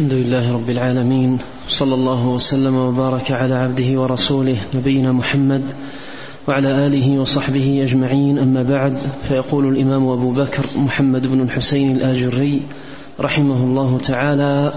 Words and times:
الحمد 0.00 0.12
لله 0.12 0.52
رب 0.54 0.70
العالمين 0.70 1.38
صلى 1.68 1.94
الله 1.94 2.28
وسلم 2.28 2.76
وبارك 2.76 3.30
على 3.30 3.54
عبده 3.54 4.00
ورسوله 4.00 4.56
نبينا 4.74 5.12
محمد 5.12 5.62
وعلى 6.48 6.86
آله 6.86 7.18
وصحبه 7.18 7.82
أجمعين. 7.82 8.38
أما 8.38 8.62
بعد 8.62 8.92
فيقول 9.28 9.76
الإمام 9.76 10.08
أبو 10.08 10.30
بكر 10.30 10.66
محمد 10.76 11.26
بن 11.26 11.40
الحسين 11.40 11.96
الآجري 11.96 12.62
رحمه 13.20 13.64
الله 13.64 13.98
تعالى 13.98 14.72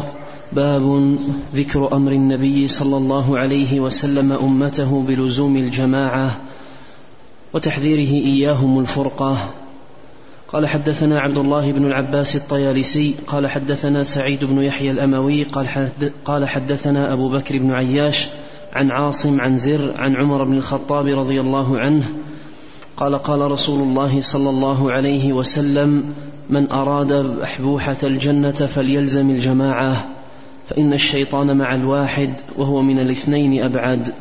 باب 0.53 1.15
ذكر 1.55 1.93
أمر 1.93 2.11
النبي 2.11 2.67
صلى 2.67 2.97
الله 2.97 3.37
عليه 3.37 3.79
وسلم 3.79 4.31
أمته 4.31 5.01
بلزوم 5.01 5.55
الجماعة 5.57 6.37
وتحذيره 7.53 8.11
إياهم 8.25 8.79
الفرقة. 8.79 9.53
قال 10.53 10.67
حدثنا 10.67 11.19
عبد 11.19 11.37
الله 11.37 11.71
بن 11.71 11.85
العباس 11.85 12.35
الطيالسي 12.35 13.15
قال 13.27 13.47
حدثنا 13.47 14.03
سعيد 14.03 14.45
بن 14.45 14.57
يحيى 14.57 14.91
الأموي 14.91 15.43
قال 15.43 15.89
قال 16.25 16.47
حدثنا 16.47 17.13
أبو 17.13 17.29
بكر 17.29 17.57
بن 17.57 17.71
عياش 17.71 18.27
عن 18.73 18.91
عاصم 18.91 19.41
عن 19.41 19.57
زر 19.57 19.93
عن 19.97 20.15
عمر 20.15 20.43
بن 20.43 20.57
الخطاب 20.57 21.05
رضي 21.05 21.41
الله 21.41 21.79
عنه 21.79 22.03
قال 22.97 23.15
قال 23.15 23.51
رسول 23.51 23.81
الله 23.81 24.21
صلى 24.21 24.49
الله 24.49 24.91
عليه 24.91 25.33
وسلم 25.33 26.13
من 26.49 26.71
أراد 26.71 27.11
احبوحه 27.43 27.97
الجنة 28.03 28.51
فليلزم 28.51 29.29
الجماعة 29.29 30.07
فإن 30.69 30.93
الشيطان 30.93 31.57
مع 31.57 31.75
الواحد 31.75 32.33
وهو 32.57 32.81
من 32.81 32.99
الاثنين 32.99 33.63
أبعد. 33.63 34.13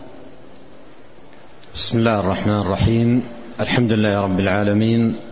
بسم 1.75 1.99
الله 1.99 2.21
الرحمن 2.21 2.61
الرحيم. 2.61 3.23
الحمد 3.61 3.93
لله 3.93 4.21
رب 4.21 4.41
العالمين. 4.41 5.32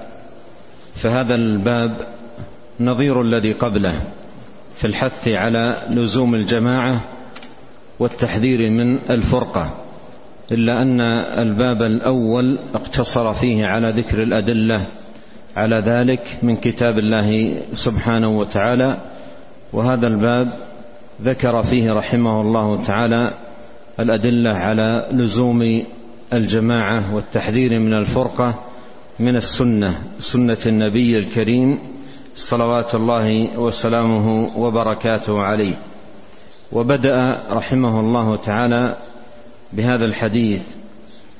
فهذا 1.01 1.35
الباب 1.35 1.97
نظير 2.79 3.21
الذي 3.21 3.53
قبله 3.53 4.01
في 4.75 4.87
الحث 4.87 5.27
على 5.27 5.87
لزوم 5.89 6.35
الجماعة 6.35 7.03
والتحذير 7.99 8.69
من 8.69 8.99
الفرقة 9.09 9.73
إلا 10.51 10.81
أن 10.81 11.01
الباب 11.47 11.81
الأول 11.81 12.59
اقتصر 12.73 13.33
فيه 13.33 13.65
على 13.65 13.91
ذكر 13.91 14.23
الأدلة 14.23 14.87
على 15.57 15.75
ذلك 15.75 16.39
من 16.43 16.55
كتاب 16.57 16.99
الله 16.99 17.57
سبحانه 17.73 18.37
وتعالى 18.37 18.97
وهذا 19.73 20.07
الباب 20.07 20.53
ذكر 21.21 21.63
فيه 21.63 21.93
رحمه 21.93 22.41
الله 22.41 22.83
تعالى 22.83 23.31
الأدلة 23.99 24.49
على 24.49 25.09
لزوم 25.11 25.83
الجماعة 26.33 27.15
والتحذير 27.15 27.79
من 27.79 27.93
الفرقة 27.93 28.70
من 29.19 29.35
السنة 29.35 30.01
سنة 30.19 30.57
النبي 30.65 31.17
الكريم 31.17 31.79
صلوات 32.35 32.95
الله 32.95 33.59
وسلامه 33.59 34.57
وبركاته 34.57 35.39
عليه. 35.41 35.81
وبدأ 36.71 37.43
رحمه 37.49 37.99
الله 37.99 38.35
تعالى 38.35 38.97
بهذا 39.73 40.05
الحديث 40.05 40.61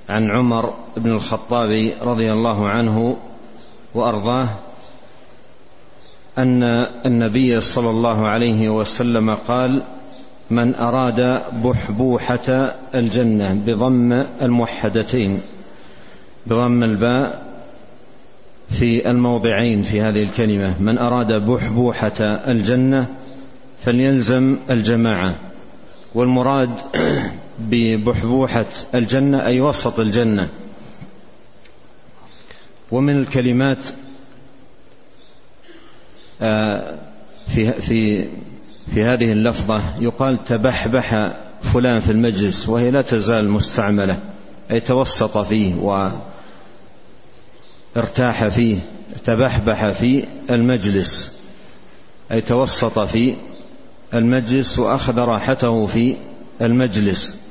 عن 0.10 0.32
عمر 0.32 0.74
بن 0.98 1.12
الخطاب 1.12 1.94
رضي 2.02 2.32
الله 2.32 2.70
عنه 2.70 3.18
وأرضاه 3.96 4.48
أن 6.38 6.64
النبي 7.06 7.62
صلى 7.62 7.90
الله 7.90 8.28
عليه 8.28 8.70
وسلم 8.70 9.36
قال 9.36 9.84
من 10.50 10.76
أراد 10.76 11.42
بحبوحة 11.64 12.76
الجنة 12.96 13.54
بضم 13.54 14.12
الموحدتين 14.42 15.42
بضم 16.48 16.84
الباء 16.84 17.51
في 18.72 19.10
الموضعين 19.10 19.82
في 19.82 20.02
هذه 20.02 20.24
الكلمة. 20.24 20.82
من 20.82 20.98
أراد 20.98 21.34
بحبوحة 21.34 22.22
الجنة 22.22 23.08
فليلزم 23.80 24.58
الجماعة. 24.70 25.40
والمراد 26.16 26.70
ببحبوحة 27.70 28.66
الجنة 28.96 29.46
أي 29.46 29.62
وسط 29.62 30.00
الجنة. 30.00 30.50
ومن 32.92 33.22
الكلمات 33.22 33.86
آه، 36.42 37.00
في 37.48 37.72
في 37.72 38.30
في 38.94 39.04
هذه 39.04 39.32
اللفظة 39.32 39.82
يقال 40.00 40.46
تبحبح 40.46 41.32
فلان 41.62 42.00
في 42.00 42.12
المجلس 42.12 42.70
وهي 42.70 42.92
لا 42.92 43.02
تزال 43.02 43.50
مستعملة 43.50 44.20
أي 44.72 44.80
توسط 44.80 45.38
فيه 45.38 45.76
و 45.76 46.12
ارتاح 47.98 48.48
فيه 48.48 48.80
تبحبح 49.26 49.90
في 49.90 50.24
المجلس 50.50 51.42
أي 52.32 52.42
توسط 52.42 53.00
في 53.00 53.36
المجلس 54.14 54.80
وأخذ 54.80 55.20
راحته 55.20 55.86
في 55.86 56.16
المجلس. 56.62 57.42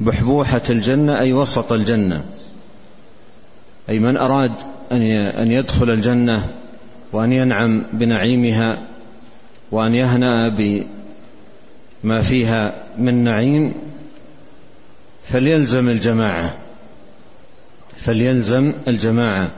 بحبوحة 0.00 0.62
الجنة 0.70 1.20
أي 1.20 1.32
وسط 1.32 1.72
الجنة. 1.72 2.24
أي 3.88 3.98
من 3.98 4.16
أراد 4.16 4.52
أن 4.92 5.52
يدخل 5.52 5.90
الجنة 5.90 6.48
وأن 7.12 7.32
ينعم 7.32 7.84
بنعيمها 7.92 8.78
وأن 9.72 9.94
يهنأ 9.94 10.48
بما 10.48 12.22
فيها 12.22 12.84
من 12.98 13.24
نعيم 13.24 13.74
فليلزم 15.22 15.88
الجماعة. 15.88 16.65
فليلزم 17.98 18.72
الجماعة 18.88 19.52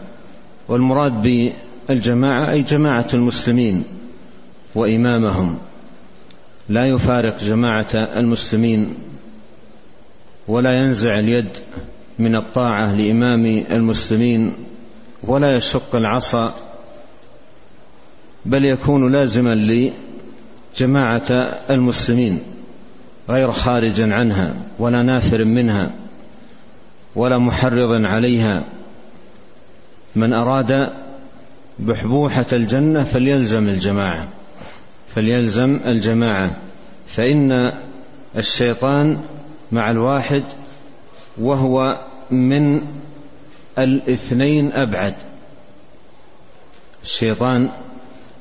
والمراد 0.69 1.13
بالجماعة 1.23 2.51
أي 2.51 2.63
جماعة 2.63 3.07
المسلمين 3.15 3.85
وإمامهم. 4.75 5.59
لا 6.69 6.89
يفارق 6.89 7.45
جماعة 7.45 7.89
المسلمين 7.95 8.95
ولا 10.49 10.73
ينزع 10.73 11.15
اليد 11.15 11.49
من 12.19 12.37
الطاعة 12.37 12.93
لإمام 12.93 13.47
المسلمين 13.71 14.55
ولا 15.23 15.57
يشق 15.57 15.97
العصا 15.97 16.55
بل 18.47 18.65
يكون 18.65 19.13
لازما 19.13 19.55
لجماعة 20.75 21.27
المسلمين 21.71 22.41
غير 23.29 23.53
خارج 23.53 24.01
عنها 24.01 24.55
ولا 24.79 25.03
نافر 25.03 25.45
منها. 25.45 25.91
ولا 27.19 27.39
محرض 27.39 28.05
عليها. 28.05 28.65
من 30.17 30.33
أراد 30.33 30.71
بحبوحة 31.79 32.47
الجنة 32.53 33.03
فليلزم 33.03 33.69
الجماعة. 33.69 34.29
فليلزم 35.15 35.81
الجماعة. 35.87 36.57
فإن 37.07 37.51
الشيطان 38.37 39.21
مع 39.73 39.91
الواحد 39.91 40.43
وهو 41.39 42.01
من 42.31 42.81
الإثنين 43.79 44.73
أبعد. 44.73 45.15
الشيطان 47.03 47.71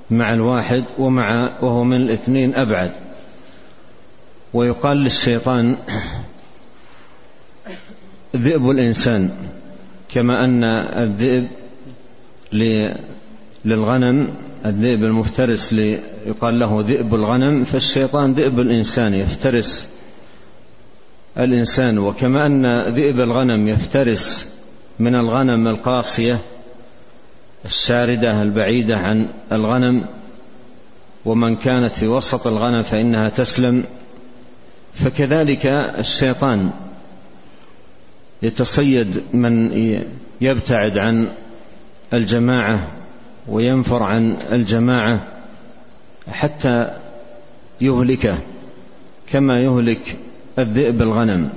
مع 0.10 0.34
الواحد 0.34 0.84
ومع 1.00 1.58
وهو 1.62 1.84
من 1.84 1.98
الإثنين 1.98 2.56
أبعد. 2.56 2.92
ويقال 4.54 4.98
للشيطان 4.98 5.78
ذئب 8.36 8.70
الإنسان 8.70 9.30
كما 10.10 10.46
أن 10.46 10.64
الذئب 11.04 11.48
للغنم 13.66 14.34
الذئب 14.66 15.04
المفترس 15.04 15.74
يقال 16.26 16.60
له 16.60 16.82
ذئب 16.88 17.16
الغنم 17.16 17.64
فالشيطان 17.64 18.34
ذئب 18.34 18.60
الإنسان 18.60 19.14
يفترس 19.14 19.88
الإنسان. 21.38 21.98
وكما 22.00 22.46
أن 22.46 22.82
ذئب 22.94 23.20
الغنم 23.20 23.68
يفترس 23.68 24.48
من 25.00 25.16
الغنم 25.16 25.68
القاصية 25.68 26.40
الشاردة 27.66 28.42
البعيدة 28.42 28.98
عن 28.98 29.28
الغنم. 29.52 30.06
ومن 31.26 31.56
كانت 31.56 31.94
في 31.94 32.08
وسط 32.08 32.48
الغنم 32.48 32.82
فإنها 32.82 33.30
تسلم. 33.30 33.84
فكذلك 34.94 35.66
الشيطان 36.00 36.72
يتصيد 38.42 39.24
من 39.34 39.72
يبتعد 40.42 40.98
عن 40.98 41.28
الجماعة 42.14 42.88
وينفر 43.48 44.04
عن 44.04 44.38
الجماعة 44.52 45.28
حتى 46.32 46.86
يهلكه 47.82 48.38
كما 49.28 49.56
يهلك 49.56 50.18
الذئب 50.60 51.02
الغنم 51.02 51.52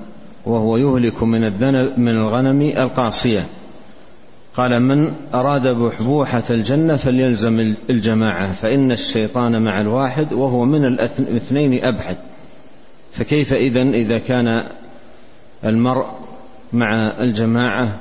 وهو 0.46 0.76
يهلك 0.76 1.22
من 1.22 1.44
الذنب 1.44 1.98
من 1.98 2.16
الغنم 2.16 2.60
القاصية. 2.62 3.46
قال 4.54 4.82
من 4.82 5.12
أراد 5.34 5.68
بحبوحة 5.68 6.42
الجنة 6.50 6.96
فليلزم 6.96 7.74
الجماعة 7.90 8.52
فإن 8.52 8.92
الشيطان 8.92 9.62
مع 9.62 9.80
الواحد 9.80 10.32
وهو 10.32 10.64
من 10.64 10.84
الأثنين 10.84 11.84
ابعد 11.84 12.16
فكيف 13.12 13.52
إذن 13.52 13.94
إذا 13.94 14.18
كان 14.18 14.46
المرء 15.64 16.06
مع 16.72 17.20
الجماعة 17.20 18.00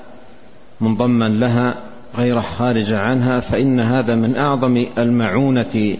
منضما 0.81 1.29
لها 1.29 1.75
غير 2.15 2.41
خارج 2.41 2.91
عنها 2.91 3.39
فإن 3.39 3.79
هذا 3.79 4.15
من 4.15 4.35
أعظم 4.35 4.85
المعونة 4.97 5.97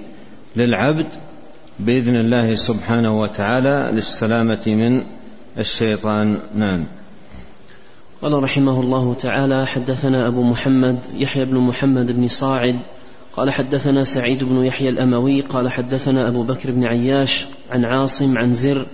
للعبد 0.56 1.08
بإذن 1.80 2.16
الله 2.16 2.56
سبحانه 2.56 3.20
وتعالى 3.20 3.90
للسلامة 3.94 4.64
من 4.68 5.04
الشيطان 5.58 6.40
نعم 6.56 6.84
قال 8.22 8.44
رحمه 8.44 8.80
الله 8.80 9.14
تعالى 9.14 9.68
حدثنا 9.68 10.28
أبو 10.28 10.44
محمد 10.44 11.00
يحيى 11.14 11.46
بن 11.46 11.58
محمد 11.58 12.12
بن 12.12 12.28
صاعد 12.28 12.80
قال 13.34 13.52
حدثنا 13.52 14.04
سعيد 14.04 14.44
بن 14.44 14.66
يحيى 14.66 14.90
الأموي 14.90 15.42
قال 15.42 15.72
حدثنا 15.72 16.30
أبو 16.30 16.44
بكر 16.44 16.72
بن 16.72 16.86
عياش 16.86 17.46
عن 17.72 17.86
عاصم 17.86 18.38
عن 18.38 18.54
زر 18.54 18.88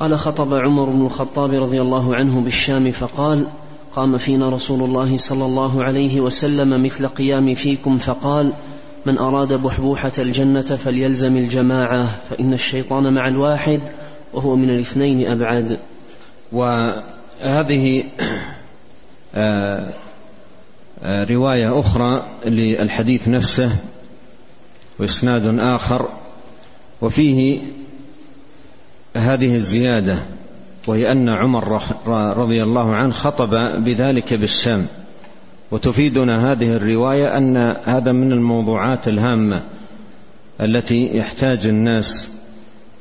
قال 0.00 0.18
خطب 0.18 0.54
عمر 0.54 0.90
بن 0.90 1.06
الخطاب 1.06 1.50
رضي 1.50 1.80
الله 1.80 2.16
عنه 2.16 2.44
بالشام 2.44 2.90
فقال 2.90 3.48
قام 3.92 4.18
فينا 4.18 4.50
رسول 4.50 4.82
الله 4.82 5.16
صلى 5.16 5.44
الله 5.44 5.84
عليه 5.84 6.20
وسلم 6.20 6.84
مثل 6.84 7.08
قيام 7.08 7.54
فيكم 7.54 7.96
فقال 7.96 8.54
من 9.06 9.18
أراد 9.18 9.52
بحبوحة 9.52 10.12
الجنة 10.18 10.60
فليلزم 10.60 11.36
الجماعة 11.36 12.04
فإن 12.30 12.52
الشيطان 12.52 13.14
مع 13.14 13.28
الواحد 13.28 13.80
وهو 14.34 14.56
من 14.56 14.70
الاثنين 14.70 15.26
أبعد. 15.26 15.78
وهذه 16.52 18.04
آه، 19.34 19.92
آه، 21.02 21.24
رواية 21.24 21.80
أخرى 21.80 22.10
للحديث 22.46 23.28
نفسه 23.28 23.76
وإسناد 25.00 25.58
آخر 25.58 26.08
وفيه 27.00 27.62
هذه 29.16 29.54
الزيادة 29.54 30.18
وهي 30.86 31.12
أن 31.12 31.28
عمر 31.28 31.82
رضي 32.36 32.62
الله 32.62 32.94
عنه 32.94 33.12
خطب 33.12 33.50
بذلك 33.84 34.34
بالشام. 34.34 34.86
وتفيدنا 35.70 36.52
هذه 36.52 36.76
الرواية 36.76 37.36
أن 37.36 37.56
هذا 37.84 38.12
من 38.12 38.32
الموضوعات 38.32 39.08
الهامة 39.08 39.62
التي 40.60 41.16
يحتاج 41.16 41.66
الناس 41.66 42.28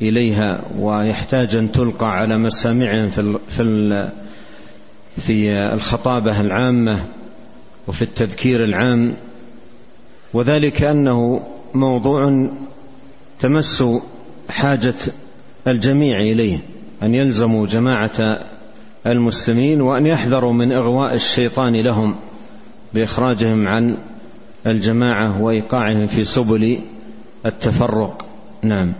إليها 0.01 0.61
ويحتاج 0.79 1.55
أن 1.55 1.71
تلقى 1.71 2.11
على 2.17 2.37
مسامعهم 2.37 3.07
في 3.07 3.39
في 3.49 4.09
في 5.17 5.51
الخطابة 5.73 6.41
العامة 6.41 7.05
وفي 7.87 8.01
التذكير 8.01 8.63
العام. 8.63 9.15
وذلك 10.33 10.83
أنه 10.83 11.41
موضوع 11.73 12.49
تمس 13.39 13.83
حاجة 14.49 14.95
الجميع 15.67 16.19
إليه 16.19 16.59
أن 17.03 17.15
يلزموا 17.15 17.67
جماعة 17.67 18.39
المسلمين 19.07 19.81
وأن 19.81 20.05
يحذروا 20.05 20.53
من 20.53 20.71
إغواء 20.71 21.13
الشيطان 21.13 21.75
لهم 21.75 22.15
بإخراجهم 22.93 23.67
عن 23.67 23.97
الجماعة 24.67 25.41
وإيقاعهم 25.41 26.05
في 26.05 26.23
سبل 26.23 26.79
التفرق. 27.45 28.25
نعم. 28.63 28.93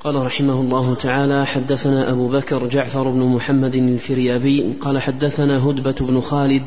قال 0.00 0.14
رحمه 0.14 0.60
الله 0.60 0.94
تعالى 0.94 1.46
حدثنا 1.46 2.10
أبو 2.10 2.28
بكر 2.28 2.66
جعفر 2.66 3.10
بن 3.10 3.34
محمد 3.34 3.74
الفريابي 3.74 4.74
قال 4.80 5.02
حدثنا 5.02 5.64
هدبة 5.64 5.94
بن 6.00 6.20
خالد 6.20 6.62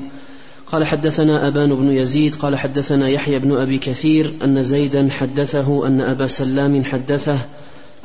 قال 0.71 0.85
حدثنا 0.85 1.47
أبان 1.47 1.75
بن 1.75 1.91
يزيد 1.91 2.35
قال 2.35 2.57
حدثنا 2.57 3.09
يحيى 3.09 3.39
بن 3.39 3.55
أبي 3.55 3.77
كثير 3.77 4.33
أن 4.43 4.63
زيدا 4.63 5.09
حدثه 5.09 5.87
أن 5.87 6.01
أبا 6.01 6.27
سلام 6.27 6.83
حدثه 6.83 7.39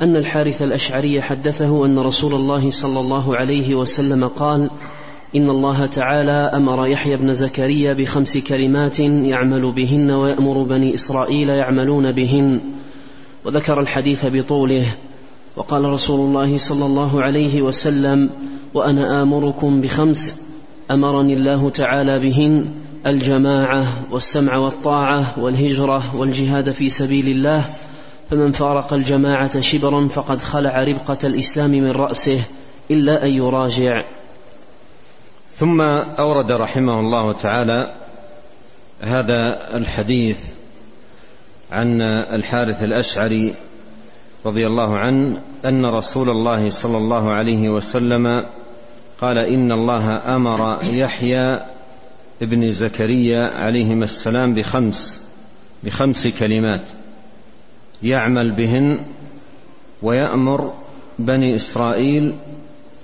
أن 0.01 0.15
الحارث 0.15 0.61
الأشعري 0.61 1.21
حدثه 1.21 1.85
أن 1.85 1.99
رسول 1.99 2.33
الله 2.33 2.69
صلى 2.69 2.99
الله 2.99 3.37
عليه 3.37 3.75
وسلم 3.75 4.27
قال 4.27 4.69
إن 5.35 5.49
الله 5.49 5.85
تعالى 5.85 6.31
أمر 6.31 6.87
يحيى 6.87 7.17
بن 7.17 7.33
زكريا 7.33 7.93
بخمس 7.93 8.37
كلمات 8.37 8.99
يعمل 8.99 9.71
بهن 9.71 10.11
ويأمر 10.11 10.63
بني 10.63 10.93
إسرائيل 10.95 11.49
يعملون 11.49 12.11
بهن. 12.11 12.61
وذكر 13.45 13.79
الحديث 13.79 14.25
بطوله. 14.25 14.85
وقال 15.55 15.85
رسول 15.85 16.19
الله 16.19 16.57
صلى 16.57 16.85
الله 16.85 17.21
عليه 17.21 17.61
وسلم 17.61 18.29
وأنا 18.73 19.21
آمركم 19.21 19.81
بخمس. 19.81 20.41
أمرني 20.91 21.33
الله 21.33 21.69
تعالى 21.69 22.19
بهن 22.19 22.65
الجماعة 23.07 23.85
والسمع 24.11 24.57
والطاعة 24.57 25.39
والهجرة 25.39 26.15
والجهاد 26.15 26.71
في 26.71 26.89
سبيل 26.89 27.27
الله. 27.27 27.65
فمن 28.31 28.51
فارق 28.51 28.93
الجماعة 28.93 29.61
شبرا 29.61 30.07
فقد 30.07 30.41
خلع 30.41 30.83
ربقة 30.83 31.17
الإسلام 31.23 31.71
من 31.71 31.91
رأسه 31.91 32.43
إلا 32.91 33.25
أن 33.25 33.29
يراجع. 33.29 34.03
ثم 35.55 35.81
أورد 36.19 36.51
رحمه 36.51 36.99
الله 36.99 37.33
تعالى 37.33 37.93
هذا 39.01 39.47
الحديث 39.77 40.49
عن 41.71 42.01
الحارث 42.33 42.83
الأشعري 42.83 43.55
رضي 44.45 44.67
الله 44.67 44.97
عنه 44.97 45.41
أن 45.65 45.85
رسول 45.85 46.29
الله 46.29 46.69
صلى 46.69 46.97
الله 46.97 47.31
عليه 47.31 47.69
وسلم 47.69 48.25
قال 49.21 49.37
إن 49.37 49.71
الله 49.71 50.35
أمر 50.35 50.79
يحيى 50.83 51.59
ابن 52.41 52.73
زكريا 52.73 53.39
عليهما 53.39 54.05
السلام 54.05 54.53
بخمس 54.53 55.21
بخمس 55.83 56.27
كلمات. 56.27 57.00
يعمل 58.03 58.51
بهن 58.51 59.05
ويأمر 60.01 60.73
بني 61.19 61.55
إسرائيل 61.55 62.35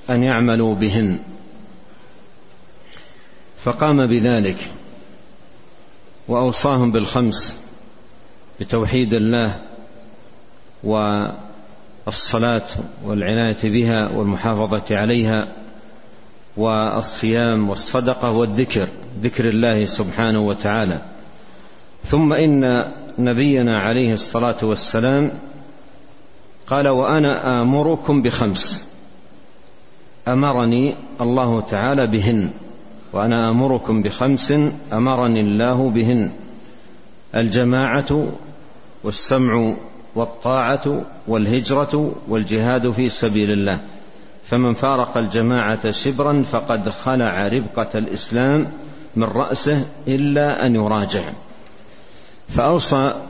أن 0.09 0.23
يعملوا 0.23 0.75
بهن. 0.75 1.19
فقام 3.59 4.05
بذلك 4.07 4.71
وأوصاهم 6.27 6.91
بالخمس 6.91 7.53
بتوحيد 8.59 9.13
الله 9.13 9.61
والصلاة 10.83 12.67
والعناية 13.05 13.57
بها 13.63 14.11
والمحافظة 14.11 14.97
عليها 14.97 15.47
والصيام 16.57 17.69
والصدقة 17.69 18.31
والذكر 18.31 18.89
ذكر 19.21 19.49
الله 19.49 19.85
سبحانه 19.85 20.41
وتعالى. 20.41 21.01
ثم 22.07 22.33
إن 22.33 22.83
نبينا 23.19 23.79
عليه 23.79 24.13
الصلاة 24.13 24.57
والسلام 24.63 25.31
قال 26.67 26.87
وأنا 26.87 27.61
آمركم 27.61 28.21
بخمس. 28.21 28.87
أمرني 30.27 30.97
الله 31.21 31.61
تعالى 31.61 32.07
بهن. 32.07 32.49
وأنا 33.13 33.51
آمركم 33.51 34.01
بخمس 34.01 34.51
أمرني 34.93 35.41
الله 35.41 35.89
بهن. 35.89 36.31
الجماعة 37.35 38.27
والسمع 39.03 39.73
والطاعة 40.15 41.01
والهجرة 41.27 42.15
والجهاد 42.27 42.91
في 42.91 43.09
سبيل 43.09 43.51
الله. 43.51 43.79
فمن 44.45 44.73
فارق 44.73 45.17
الجماعة 45.17 45.91
شبرا 45.91 46.43
فقد 46.51 46.89
خلع 46.89 47.47
ربقة 47.47 47.97
الإسلام 47.97 48.67
من 49.15 49.23
رأسه 49.23 49.85
إلا 50.07 50.65
أن 50.65 50.75
يراجع. 50.75 51.23
فأوصى 52.49 53.21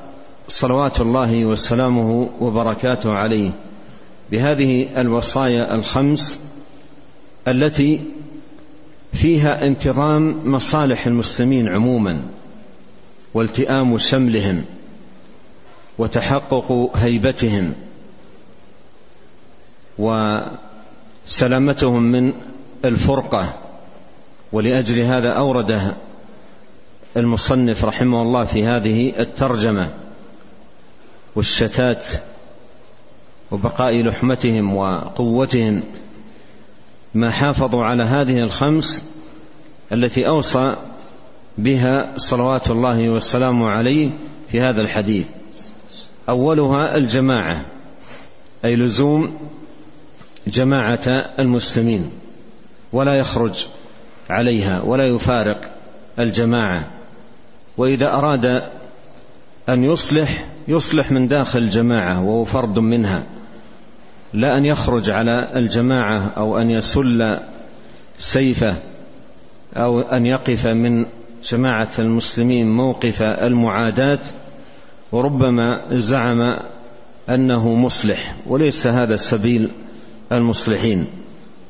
صلوات 0.47 1.01
الله 1.01 1.45
وسلامه 1.45 2.29
وبركاته 2.39 3.09
عليه 3.12 3.51
بهذه 4.31 5.01
الوصايا 5.01 5.75
الخمس 5.75 6.39
التي 7.47 8.01
فيها 9.13 9.65
انتظام 9.65 10.51
مصالح 10.51 11.07
المسلمين 11.07 11.67
عموما 11.69 12.21
والتئام 13.33 13.97
شملهم 13.97 14.65
وتحقق 15.97 16.91
هيبتهم 16.95 17.75
وسلامتهم 21.25 22.03
من 22.03 22.33
الفرقة 22.86 23.53
ولأجل 24.51 25.00
هذا 25.00 25.29
اورد 25.29 25.95
المصنف 27.17 27.86
رحمه 27.86 28.21
الله 28.21 28.45
في 28.45 28.65
هذه 28.65 29.19
الترجمة 29.19 29.89
والشتات 31.36 32.05
وبقاء 33.51 34.01
لحمتهم 34.01 34.75
وقوتهم 34.75 35.83
ما 37.13 37.31
حافظوا 37.31 37.83
على 37.83 38.03
هذه 38.03 38.43
الخمس 38.43 39.05
التي 39.91 40.27
أوصى 40.27 40.75
بها 41.57 42.17
صلوات 42.17 42.71
الله 42.71 43.09
والسلام 43.09 43.63
عليه 43.63 44.17
في 44.51 44.62
هذا 44.62 44.81
الحديث. 44.81 45.27
أولها 46.29 46.97
الجماعة 46.97 47.65
أي 48.65 48.75
لزوم 48.75 49.38
جماعة 50.47 51.07
المسلمين 51.39 52.12
ولا 52.93 53.19
يخرج 53.19 53.67
عليها 54.29 54.81
ولا 54.81 55.07
يفارق 55.07 55.62
الجماعة. 56.19 56.88
وإذا 57.77 58.07
أراد 58.07 58.46
أن 59.69 59.84
يصلح 59.84 60.48
يصلح 60.67 61.12
من 61.12 61.27
داخل 61.27 61.60
الجماعة 61.60 62.24
وهو 62.24 62.46
فرد 62.46 62.79
منها. 62.79 63.24
لا 64.34 64.57
أن 64.57 64.65
يخرج 64.65 65.10
على 65.10 65.51
الجماعة 65.55 66.34
أو 66.38 66.60
أن 66.60 66.72
يسل 66.72 67.38
سيفه 68.19 68.75
أو 69.75 70.01
أن 70.01 70.25
يقف 70.25 70.67
من 70.67 71.05
جماعة 71.43 71.89
المسلمين 72.00 72.72
موقف 72.72 73.22
المعاداة 73.22 74.19
وربما 75.12 75.88
زعم 75.91 76.39
أنه 77.29 77.74
مصلح 77.74 78.36
وليس 78.48 78.88
هذا 78.88 79.15
سبيل 79.15 79.69
المصلحين. 80.31 81.05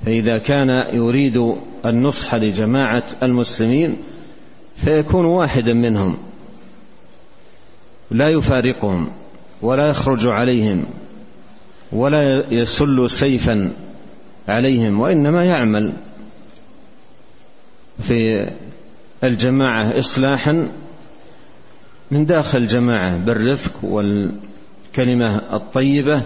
فإذا 0.06 0.38
كان 0.38 0.70
يريد 0.94 1.54
النصح 1.86 2.36
لجماعة 2.36 3.04
المسلمين 3.24 3.98
فيكون 4.78 5.26
واحدا 5.26 5.74
منهم. 5.74 6.18
لا 8.12 8.30
يفارقهم 8.30 9.12
ولا 9.62 9.90
يخرج 9.90 10.28
عليهم 10.28 10.86
ولا 11.92 12.54
يسل 12.54 13.10
سيفا 13.10 13.74
عليهم 14.48 15.00
وإنما 15.00 15.46
يعمل 15.46 15.94
في 18.00 18.50
الجماعة 19.24 20.00
اصلاحا 20.00 20.70
من 22.12 22.26
داخل 22.26 22.58
الجماعة 22.58 23.18
بالرفق 23.18 23.72
والكلمة 23.84 25.36
الطيبة 25.56 26.22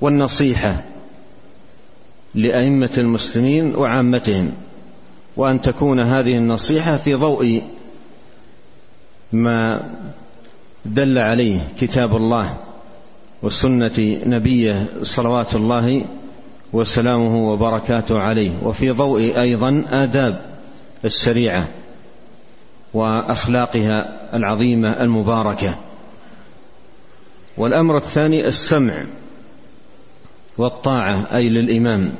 والنصيحة 0.00 0.84
لأئمة 2.34 2.90
المسلمين 2.98 3.74
وعامتهم. 3.76 4.52
وأن 5.40 5.60
تكون 5.60 6.00
هذه 6.00 6.32
النصيحة 6.36 6.96
في 6.96 7.14
ضوء 7.14 7.62
ما 9.32 9.90
دل 10.84 11.18
عليه 11.18 11.68
كتاب 11.78 12.10
الله 12.16 12.56
وسنة 13.42 13.98
نبيه 14.26 14.88
صلوات 15.02 15.54
الله 15.54 16.04
وسلامه 16.72 17.52
وبركاته 17.52 18.18
عليه 18.18 18.52
وفي 18.62 18.90
ضوء 18.90 19.40
أيضا 19.40 19.84
آداب 19.86 20.40
الشريعة 21.04 21.68
وأخلاقها 22.94 24.28
العظيمة 24.36 25.02
المباركة. 25.02 25.74
والأمر 27.56 27.96
الثاني 27.96 28.46
السمع 28.46 29.04
والطاعة 30.58 31.36
أي 31.36 31.48
للإمام. 31.48 32.12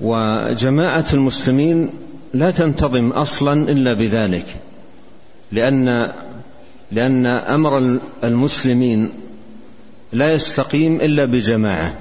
وجماعة 0.00 1.06
المسلمين 1.12 1.90
لا 2.34 2.50
تنتظم 2.50 3.10
أصلا 3.10 3.52
إلا 3.70 3.92
بذلك 3.92 4.56
لأن 5.52 6.12
لأن 6.92 7.26
أمر 7.26 8.00
المسلمين 8.24 9.12
لا 10.12 10.32
يستقيم 10.32 11.00
إلا 11.00 11.24
بجماعة 11.24 11.94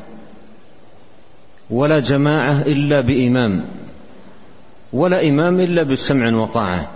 ولا 1.70 2.00
جماعة 2.00 2.62
إلا 2.62 3.02
بإمام 3.02 3.66
ولا 4.94 5.28
إمام 5.28 5.60
إلا 5.60 5.84
بسمع 5.84 6.36
وطاعة. 6.36 6.92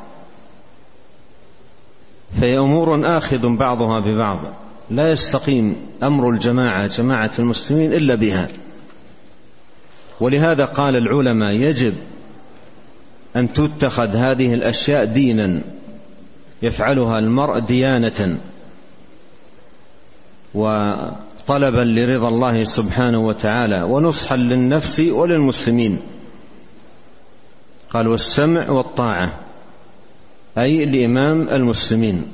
فهي 2.41 2.57
أمور 2.57 3.17
آخذ 3.17 3.55
بعضها 3.57 3.99
ببعض 3.99 4.53
لا 4.89 5.11
يستقيم 5.11 5.75
أمر 6.03 6.29
الجماعة 6.29 6.87
جماعة 6.87 7.31
المسلمين 7.39 7.93
إلا 7.93 8.15
بها. 8.15 8.47
ولهذا 10.21 10.65
قال 10.65 10.95
العلماء 10.95 11.55
يجب 11.55 11.93
أن 13.35 13.53
تتخذ 13.53 14.15
هذه 14.15 14.53
الأشياء 14.53 15.05
دينا 15.05 15.61
يفعلها 16.61 17.19
المرء 17.19 17.59
ديانة 17.59 18.37
وطلبا 20.53 21.81
لرضا 21.81 22.27
الله 22.27 22.63
سبحانه 22.63 23.19
وتعالى 23.19 23.83
ونصحا 23.83 24.35
للنفس 24.35 24.99
وللمسلمين. 24.99 25.99
قال 27.89 28.07
والسمع 28.07 28.69
والطاعة 28.69 29.39
أي 30.57 30.85
لإمام 30.85 31.49
المسلمين. 31.49 32.27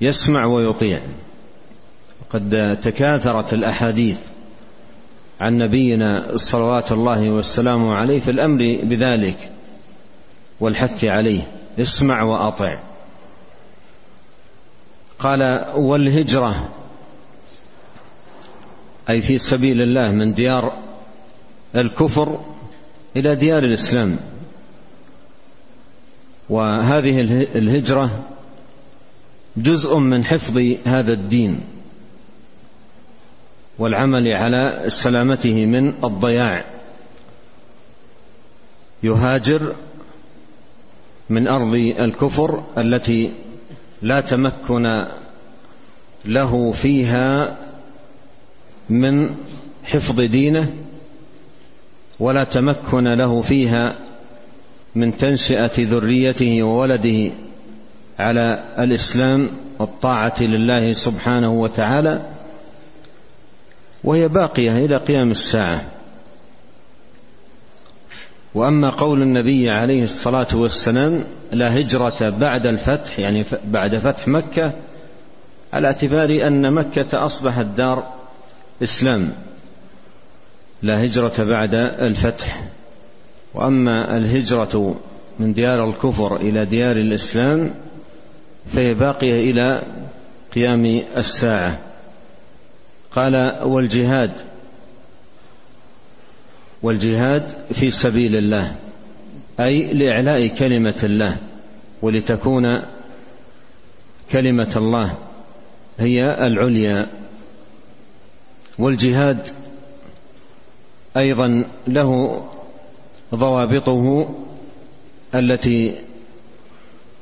يسمع 0.00 0.46
ويطيع. 0.46 1.02
قد 2.30 2.78
تكاثرت 2.82 3.52
الأحاديث. 3.52 4.18
عن 5.40 5.58
نبينا 5.58 6.36
صلوات 6.36 6.92
الله 6.92 7.30
والسلام 7.30 7.88
عليه 7.88 8.20
في 8.20 8.30
الأمر 8.30 8.80
بذلك 8.82 9.50
والحث 10.60 11.04
عليه. 11.04 11.42
اسمع 11.78 12.22
وأطع. 12.22 12.80
قال 15.18 15.72
والهجرة 15.76 16.68
أي 19.10 19.22
في 19.22 19.38
سبيل 19.38 19.82
الله 19.82 20.10
من 20.10 20.34
ديار 20.34 20.72
الكفر 21.76 22.40
إلى 23.16 23.34
ديار 23.34 23.62
الإسلام. 23.62 24.16
وهذه 26.48 27.20
الهجرة 27.54 28.24
جزء 29.56 29.98
من 29.98 30.24
حفظ 30.24 30.58
هذا 30.84 31.12
الدين. 31.12 31.60
والعمل 33.78 34.28
على 34.28 34.84
سلامته 34.88 35.66
من 35.66 35.88
الضياع. 36.04 36.64
يهاجر 39.02 39.74
من 41.30 41.48
أرض 41.48 41.74
الكفر 41.74 42.64
التي 42.78 43.32
لا 44.02 44.20
تمكن 44.20 45.06
له 46.24 46.72
فيها 46.72 47.58
من 48.90 49.34
حفظ 49.84 50.20
دينه 50.20 50.72
ولا 52.20 52.44
تمكن 52.44 53.08
له 53.08 53.42
فيها 53.42 53.98
من 54.94 55.16
تنشئة 55.16 55.70
ذريته 55.78 56.62
وولده 56.62 57.32
على 58.18 58.64
الإسلام 58.78 59.48
والطاعة 59.78 60.42
لله 60.42 60.92
سبحانه 60.92 61.50
وتعالى. 61.50 62.37
وهي 64.08 64.28
باقية 64.28 64.70
إلى 64.70 64.96
قيام 64.96 65.30
الساعة. 65.30 65.82
وأما 68.54 68.90
قول 68.90 69.22
النبي 69.22 69.70
عليه 69.70 70.02
الصلاة 70.02 70.46
والسلام 70.54 71.24
لا 71.52 71.80
هجرة 71.80 72.30
بعد 72.30 72.66
الفتح 72.66 73.18
يعني 73.18 73.44
بعد 73.64 73.96
فتح 73.98 74.28
مكة 74.28 74.72
على 75.72 75.86
اعتبار 75.86 76.30
أن 76.48 76.72
مكة 76.72 77.26
أصبحت 77.26 77.64
دار 77.64 78.04
إسلام. 78.82 79.32
لا 80.82 81.04
هجرة 81.04 81.44
بعد 81.44 81.74
الفتح. 81.74 82.64
وأما 83.54 84.16
الهجرة 84.18 84.96
من 85.38 85.52
ديار 85.52 85.88
الكفر 85.88 86.36
إلى 86.36 86.64
ديار 86.64 86.96
الإسلام 86.96 87.74
فهي 88.66 88.94
باقية 88.94 89.50
إلى 89.50 89.82
قيام 90.54 91.04
الساعة. 91.16 91.78
قال 93.12 93.62
والجهاد 93.62 94.32
والجهاد 96.82 97.50
في 97.72 97.90
سبيل 97.90 98.36
الله 98.36 98.76
أي 99.60 99.92
لإعلاء 99.92 100.46
كلمة 100.46 101.00
الله 101.02 101.36
ولتكون 102.02 102.78
كلمة 104.32 104.72
الله 104.76 105.14
هي 105.98 106.46
العليا. 106.46 107.06
والجهاد 108.78 109.48
أيضا 111.16 111.64
له 111.86 112.42
ضوابطه 113.34 114.34
التي 115.34 115.94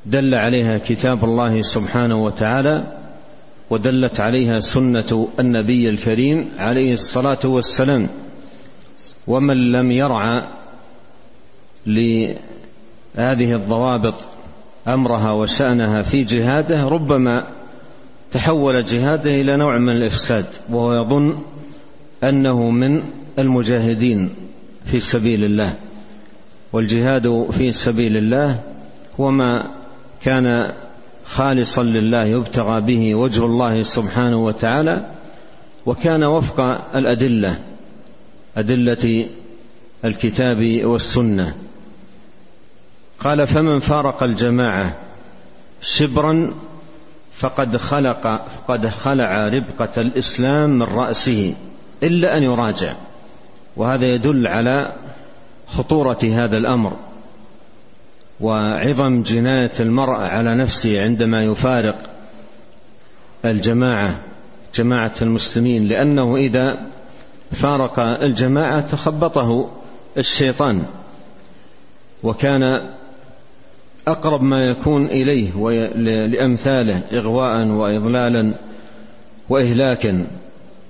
دل 0.07 0.35
عليها 0.35 0.79
كتاب 0.79 1.25
الله 1.25 1.63
سبحانه 1.63 2.25
وتعالى 2.25 2.99
ودلت 3.71 4.21
عليها 4.21 4.61
سنة 4.61 5.29
النبي 5.41 5.89
الكريم 5.89 6.51
عليه 6.59 6.95
الصلاة 6.95 7.39
والسلام. 7.45 8.09
ومن 9.27 9.73
لم 9.73 9.93
يرعى 9.93 10.43
لهذه 11.87 13.53
الضوابط 13.53 14.15
أمرها 14.89 15.33
وشأنها 15.33 16.03
في 16.03 16.25
جهاده 16.25 16.89
ربما 16.89 17.47
تحول 18.33 18.85
جهاده 18.85 19.41
إلى 19.41 19.57
نوع 19.57 19.79
من 19.79 19.89
الإفساد 19.89 20.47
وهو 20.71 20.95
يظن 20.95 21.39
أنه 22.25 22.71
من 22.71 23.03
المجاهدين 23.39 24.31
في 24.85 25.01
سبيل 25.01 25.45
الله. 25.45 25.75
والجهاد 26.73 27.47
في 27.51 27.73
سبيل 27.73 28.17
الله 28.17 28.61
هو 29.21 29.31
ما 29.31 29.71
كان 30.23 30.73
خالصا 31.29 31.83
لله 31.83 32.25
يبتغى 32.25 32.81
به 32.81 33.15
وجه 33.15 33.45
الله 33.45 33.83
سبحانه 33.83 34.37
وتعالى 34.37 35.07
وكان 35.87 36.25
وفق 36.25 36.61
الأدلة 36.97 37.59
أدلة 38.57 39.27
الكتاب 40.05 40.81
والسنة. 40.85 41.55
قال 43.21 43.47
فمن 43.47 43.81
فارق 43.81 44.23
الجماعة 44.23 44.97
شبرا 45.83 46.55
فقد 47.37 47.77
خلق 47.77 48.47
فقد 48.47 48.89
خلع 48.89 49.49
ربقة 49.49 50.01
الإسلام 50.01 50.71
من 50.71 50.83
رأسه 50.83 51.55
إلا 52.03 52.37
أن 52.37 52.43
يراجع. 52.43 52.97
وهذا 53.77 54.07
يدل 54.07 54.47
على 54.47 54.93
خطورة 55.67 56.19
هذا 56.25 56.57
الأمر. 56.57 56.97
وعظم 58.41 59.23
جناية 59.23 59.73
المرء 59.81 60.21
على 60.21 60.55
نفسه 60.55 61.03
عندما 61.03 61.45
يفارق 61.45 61.97
الجماعة 63.45 64.21
جماعة 64.75 65.13
المسلمين 65.23 65.89
لأنه 65.89 66.37
إذا 66.37 66.87
فارق 67.51 68.01
الجماعة 68.01 68.81
تخبطه 68.81 69.71
الشيطان 70.19 70.87
وكان 72.23 72.63
أقرب 74.09 74.43
ما 74.43 74.65
يكون 74.65 75.07
إليه 75.07 75.53
لأمثاله 76.27 77.03
إغواء 77.13 77.69
وإضلالا 77.69 78.55
وإهلاكا. 79.49 80.27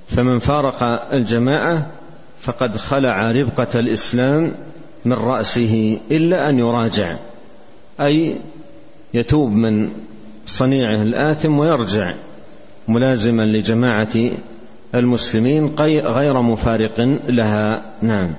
فمن 0.08 0.38
فارق 0.38 0.82
الجماعة 1.12 1.86
فقد 2.40 2.76
خلع 2.76 3.30
ربقة 3.30 3.80
الإسلام 3.80 4.54
من 5.04 5.12
رأسه 5.12 6.00
إلا 6.10 6.48
أن 6.48 6.58
يراجع. 6.58 7.16
أي 8.00 8.40
يتوب 9.14 9.50
من 9.50 9.90
صنيعه 10.46 11.02
الآثم 11.02 11.58
ويرجع 11.58 12.14
ملازما 12.88 13.42
لجماعة 13.42 14.30
المسلمين 14.94 15.74
غير 16.06 16.42
مفارق 16.42 17.00
لها. 17.28 17.94
نعم. 18.02 18.34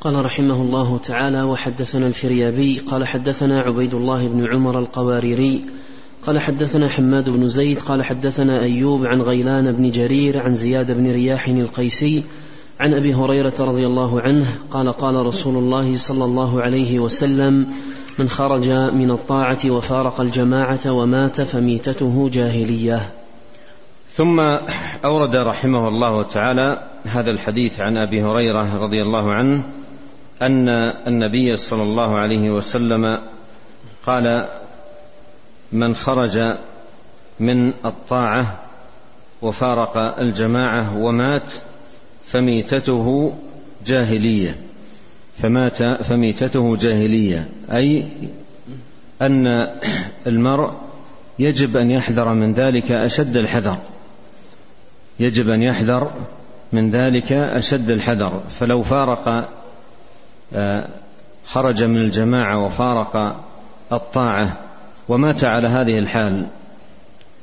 قال 0.00 0.24
رحمه 0.24 0.62
الله 0.62 0.98
تعالى 0.98 1.42
وحدثنا 1.42 2.06
الفريابي 2.06 2.78
قال 2.78 3.06
حدثنا 3.06 3.60
عبيد 3.60 3.94
الله 3.94 4.28
بن 4.28 4.46
عمر 4.54 4.78
القواريري 4.78 5.64
قال 6.26 6.40
حدثنا 6.40 6.88
حماد 6.88 7.30
بن 7.30 7.48
زيد 7.48 7.80
قال 7.80 8.04
حدثنا 8.04 8.62
أيوب 8.62 9.06
عن 9.06 9.22
غيلان 9.22 9.72
بن 9.72 9.90
جرير 9.90 10.42
عن 10.42 10.54
زياد 10.54 10.92
بن 10.92 11.10
رياح 11.10 11.48
القيسي 11.48 12.24
عن 12.82 12.94
أبي 12.94 13.14
هريرة 13.14 13.54
رضي 13.60 13.86
الله 13.86 14.20
عنه 14.20 14.46
قال 14.70 14.92
قال 14.92 15.26
رسول 15.26 15.56
الله 15.56 15.96
صلى 15.96 16.24
الله 16.24 16.62
عليه 16.62 17.00
وسلم 17.00 17.66
من 18.18 18.28
خرج 18.28 18.68
من 18.70 19.10
الطاعة 19.10 19.58
وفارق 19.66 20.20
الجماعة 20.20 20.92
ومات 20.92 21.40
فميتته 21.40 22.28
جاهلية. 22.28 23.12
ثم 24.12 24.40
أورد 25.04 25.36
رحمه 25.36 25.88
الله 25.88 26.22
تعالى 26.22 26.82
هذا 27.04 27.30
الحديث 27.30 27.80
عن 27.80 27.96
أبي 27.96 28.22
هريرة 28.22 28.76
رضي 28.76 29.02
الله 29.02 29.32
عنه 29.32 29.64
أن 30.42 30.68
النبي 31.06 31.56
صلى 31.56 31.82
الله 31.82 32.16
عليه 32.16 32.50
وسلم 32.50 33.18
قال 34.06 34.48
من 35.72 35.94
خرج 35.94 36.56
من 37.40 37.72
الطاعة 37.84 38.58
وفارق 39.42 40.18
الجماعة 40.18 40.98
ومات 40.98 41.52
فميتته 42.24 43.34
جاهلية. 43.86 44.56
فمات 45.38 45.82
فميتته 46.04 46.76
جاهلية. 46.76 47.48
أي 47.72 48.06
أن 49.22 49.46
المرء 50.26 50.72
يجب 51.38 51.76
أن 51.76 51.90
يحذر 51.90 52.34
من 52.34 52.52
ذلك 52.52 52.92
أشد 52.92 53.36
الحذر. 53.36 53.78
يجب 55.20 55.48
أن 55.48 55.62
يحذر 55.62 56.12
من 56.72 56.90
ذلك 56.90 57.32
أشد 57.32 57.90
الحذر. 57.90 58.42
فلو 58.58 58.82
فارق 58.82 59.48
آه، 60.54 60.88
خرج 61.46 61.84
من 61.84 61.96
الجماعة 61.96 62.64
وفارق 62.64 63.40
الطاعة 63.92 64.56
ومات 65.08 65.44
على 65.44 65.68
هذه 65.68 65.98
الحال 65.98 66.46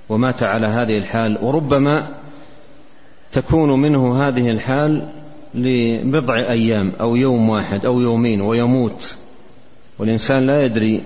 ومات 0.10 0.44
على 0.44 0.68
هذه 0.68 0.98
الحال 0.98 1.38
وربما 1.42 2.08
تكون 3.32 3.82
منه 3.82 4.28
هذه 4.28 4.48
الحال 4.48 5.08
لبضع 5.56 6.40
أيام 6.50 6.92
أو 7.02 7.16
يوم 7.16 7.50
واحد 7.50 7.86
أو 7.86 8.02
يومين 8.02 8.42
ويموت. 8.42 9.16
والإنسان 10.00 10.46
لا 10.46 10.66
يدري 10.66 11.04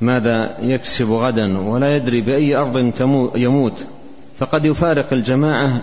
ماذا 0.00 0.56
يكسب 0.62 1.10
غدا 1.10 1.58
ولا 1.58 1.96
يدري 1.96 2.20
بأي 2.20 2.56
أرض 2.56 2.92
يموت. 3.36 3.84
فقد 4.38 4.64
يفارق 4.64 5.12
الجماعة 5.12 5.82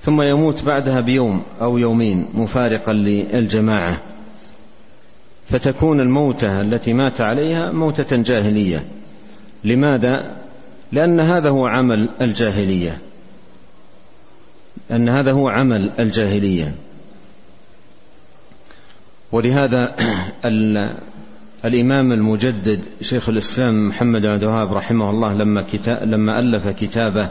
ثم 0.00 0.22
يموت 0.22 0.62
بعدها 0.62 1.00
بيوم 1.00 1.42
أو 1.60 1.78
يومين 1.78 2.28
مفارقا 2.34 2.92
للجماعة. 2.92 4.00
فتكون 5.46 6.00
الموتة 6.00 6.60
التي 6.60 6.92
مات 6.92 7.20
عليها 7.20 7.72
موتة 7.72 8.16
جاهلية. 8.16 8.84
لماذا؟ 9.64 10.36
لأن 10.92 11.20
هذا 11.20 11.50
هو 11.50 11.66
عمل 11.66 12.08
الجاهلية. 12.20 12.98
أن 14.90 15.08
هذا 15.08 15.32
هو 15.32 15.48
عمل 15.48 15.92
الجاهلية. 15.98 16.74
ولهذا 19.32 19.94
الإمام 21.64 22.12
المجدد 22.12 22.80
شيخ 23.00 23.28
الإسلام 23.28 23.88
محمد 23.88 24.20
بن 24.20 24.34
الوهاب 24.34 24.72
رحمه 24.72 25.10
الله 25.10 25.34
لما 25.34 25.64
كتاب 25.72 26.02
لما 26.02 26.38
ألف 26.38 26.68
كتابه 26.68 27.30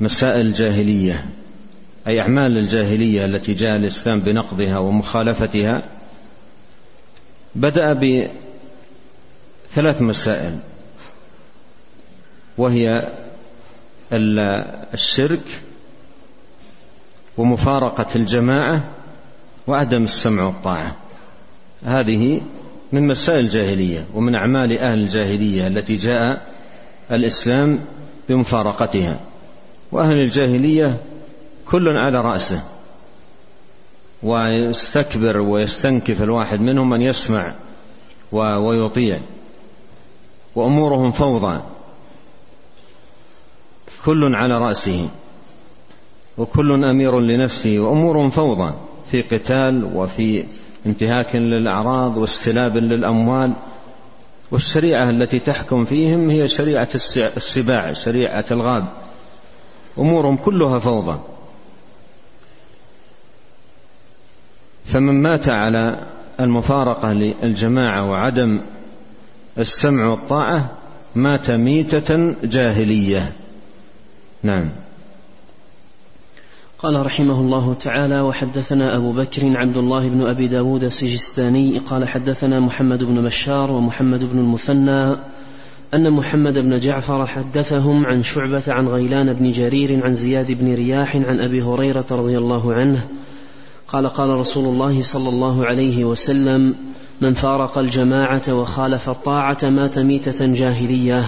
مسائل 0.00 0.46
الجاهلية 0.46 1.24
أي 2.06 2.20
أعمال 2.20 2.58
الجاهلية 2.58 3.24
التي 3.24 3.52
جاء 3.52 3.76
الإسلام 3.76 4.20
بنقضها 4.20 4.78
ومخالفتها 4.78 5.82
بدأ 7.54 7.92
بثلاث 9.72 10.02
مسائل 10.02 10.58
وهي 12.58 13.12
الشرك 14.12 15.62
ومفارقة 17.36 18.06
الجماعة 18.16 18.90
وعدم 19.66 20.04
السمع 20.04 20.46
والطاعة. 20.46 20.96
هذه 21.84 22.40
من 22.92 23.06
مسائل 23.06 23.40
الجاهلية 23.44 24.06
ومن 24.14 24.34
أعمال 24.34 24.78
أهل 24.78 24.98
الجاهلية 24.98 25.66
التي 25.66 25.96
جاء 25.96 26.46
الإسلام 27.10 27.80
بمفارقتها. 28.28 29.20
وأهل 29.92 30.20
الجاهلية 30.20 31.00
كل 31.66 31.88
على 31.88 32.18
رأسه 32.18 32.62
ويستكبر 34.22 35.36
ويستنكف 35.36 36.22
الواحد 36.22 36.60
منهم 36.60 36.94
أن 36.94 37.02
يسمع 37.02 37.54
ويطيع 38.32 39.20
وأمورهم 40.54 41.12
فوضى. 41.12 41.60
كل 44.04 44.34
على 44.34 44.58
رأسه 44.58 45.10
وكل 46.38 46.84
أمير 46.84 47.20
لنفسه 47.20 47.78
وأمورهم 47.78 48.30
فوضى 48.30 48.74
في 49.10 49.22
قتال 49.22 49.84
وفي 49.94 50.44
انتهاك 50.86 51.36
للأعراض 51.36 52.16
واستلاب 52.16 52.76
للأموال. 52.76 53.52
والشريعة 54.50 55.10
التي 55.10 55.38
تحكم 55.38 55.84
فيهم 55.84 56.30
هي 56.30 56.48
شريعة 56.48 56.88
السباع 57.16 57.92
شريعة 57.92 58.44
الغاب. 58.50 58.84
أمورهم 59.98 60.36
كلها 60.36 60.78
فوضى. 60.78 61.18
فمن 64.84 65.22
مات 65.22 65.48
على 65.48 66.06
المفارقة 66.40 67.12
للجماعة 67.12 68.10
وعدم 68.10 68.60
السمع 69.58 70.08
والطاعة 70.08 70.70
مات 71.14 71.50
ميتة 71.50 72.34
جاهلية. 72.44 73.32
نعم. 74.42 74.70
قال 76.78 77.06
رحمه 77.06 77.40
الله 77.40 77.74
تعالى 77.74 78.20
وحدثنا 78.20 78.96
أبو 78.96 79.12
بكر 79.12 79.42
عبد 79.44 79.76
الله 79.76 80.08
بن 80.08 80.26
أبي 80.26 80.48
داود 80.48 80.84
السجستاني 80.84 81.78
قال 81.78 82.08
حدثنا 82.08 82.60
محمد 82.60 83.04
بن 83.04 83.24
بشار 83.24 83.70
ومحمد 83.70 84.24
بن 84.24 84.38
المثنى 84.38 85.16
أن 85.94 86.10
محمد 86.10 86.58
بن 86.58 86.78
جعفر 86.78 87.26
حدثهم 87.26 88.06
عن 88.06 88.22
شعبة 88.22 88.62
عن 88.68 88.88
غيلان 88.88 89.32
بن 89.32 89.50
جرير 89.50 90.04
عن 90.04 90.14
زياد 90.14 90.52
بن 90.52 90.74
رياح 90.74 91.16
عن 91.16 91.40
أبي 91.40 91.62
هريرة 91.62 92.06
رضي 92.10 92.38
الله 92.38 92.74
عنه 92.74 93.04
قال 93.88 94.08
قال 94.08 94.30
رسول 94.30 94.64
الله 94.64 95.02
صلى 95.02 95.28
الله 95.28 95.66
عليه 95.66 96.04
وسلم 96.04 96.74
من 97.20 97.34
فارق 97.34 97.78
الجماعة 97.78 98.42
وخالف 98.48 99.08
الطاعة 99.08 99.58
مات 99.62 99.98
ميتة 99.98 100.46
جاهلية 100.46 101.24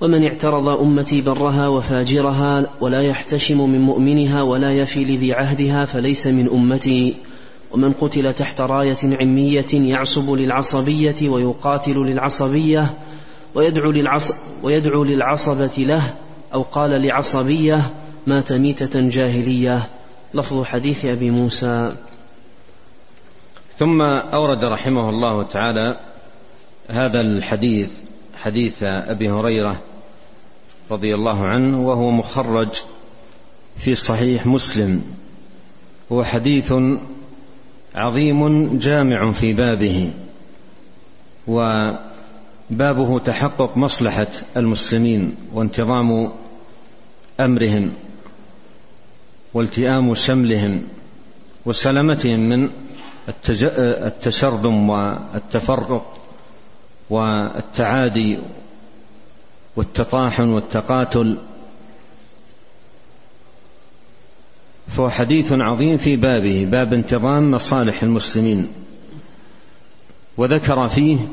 ومن 0.00 0.24
اعترض 0.24 0.68
أمتي 0.68 1.20
برها 1.20 1.68
وفاجرها 1.68 2.66
ولا 2.80 3.02
يحتشم 3.02 3.70
من 3.70 3.80
مؤمنها 3.80 4.42
ولا 4.42 4.72
يفي 4.72 5.04
لذي 5.04 5.32
عهدها 5.32 5.84
فليس 5.84 6.26
من 6.26 6.48
أمتي. 6.48 7.14
ومن 7.72 7.92
قتل 7.92 8.34
تحت 8.34 8.60
راية 8.60 8.96
عمية 9.20 9.66
يعصب 9.72 10.30
للعصبية 10.30 11.28
ويقاتل 11.28 11.94
للعصبية 11.94 12.86
ويدعو, 13.54 13.90
للعص 13.90 14.32
ويدعو 14.62 15.04
للعصبة 15.04 15.74
له 15.78 16.14
أو 16.54 16.62
قال 16.62 16.90
لعصبية 17.06 17.90
مات 18.26 18.52
ميتة 18.52 19.00
جاهلية. 19.00 19.88
لفظ 20.34 20.64
حديث 20.64 21.04
أبي 21.04 21.30
موسى. 21.30 21.94
ثم 23.76 24.02
أورد 24.32 24.64
رحمه 24.64 25.10
الله 25.10 25.42
تعالى 25.42 26.00
هذا 26.88 27.20
الحديث 27.20 27.90
حديث 28.42 28.82
أبي 28.82 29.30
هريرة 29.30 29.89
رضي 30.90 31.14
الله 31.14 31.44
عنه 31.48 31.86
وهو 31.86 32.10
مخرج 32.10 32.68
في 33.76 33.94
صحيح 33.94 34.46
مسلم. 34.46 35.02
هو 36.12 36.24
حديث 36.24 36.72
عظيم 37.94 38.78
جامع 38.78 39.32
في 39.32 39.52
بابه 39.52 40.12
وبابه 41.46 43.18
تحقق 43.18 43.76
مصلحة 43.76 44.26
المسلمين 44.56 45.34
وانتظام 45.52 46.32
أمرهم 47.40 47.92
والتئام 49.54 50.14
شملهم 50.14 50.82
وسلامتهم 51.66 52.48
من 52.48 52.70
التشرذم 53.78 54.90
والتفرق 54.90 56.16
والتعادي 57.10 58.38
والتطاحن 59.76 60.48
والتقاتل. 60.48 61.38
فهو 64.88 65.08
حديث 65.08 65.52
عظيم 65.52 65.96
في 65.96 66.16
بابه 66.16 66.64
باب 66.64 66.92
انتظام 66.92 67.50
مصالح 67.50 68.02
المسلمين. 68.02 68.72
وذكر 70.36 70.88
فيه 70.88 71.28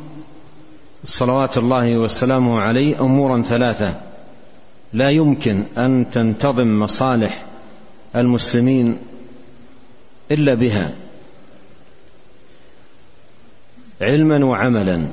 صلوات 1.04 1.58
الله 1.58 1.97
وسلامه 1.97 2.60
عليه 2.60 3.00
أمورا 3.00 3.41
ثلاثة. 3.41 4.02
لا 4.93 5.10
يمكن 5.10 5.65
أن 5.78 6.06
تنتظم 6.12 6.80
مصالح 6.80 7.45
المسلمين 8.15 8.97
إلا 10.32 10.54
بها. 10.54 10.95
علما 14.02 14.45
وعملا. 14.45 15.08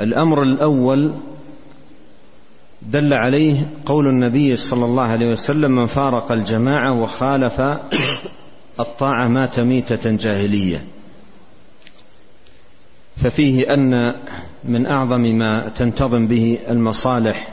الأمر 0.00 0.42
الأول 0.42 1.14
دل 2.82 3.12
عليه 3.12 3.70
قول 3.86 4.08
النبي 4.08 4.56
صلى 4.56 4.84
الله 4.84 5.02
عليه 5.02 5.26
وسلم 5.26 5.70
من 5.70 5.86
فارق 5.86 6.32
الجماعة 6.32 7.00
وخالف 7.00 7.60
الطاعة 8.80 9.28
مات 9.28 9.60
ميتة 9.60 10.10
جاهلية 10.10 10.84
ففيه 13.16 13.74
أن 13.74 14.14
من 14.64 14.86
أعظم 14.86 15.20
ما 15.20 15.68
تنتظم 15.68 16.26
به 16.26 16.58
المصالح 16.68 17.48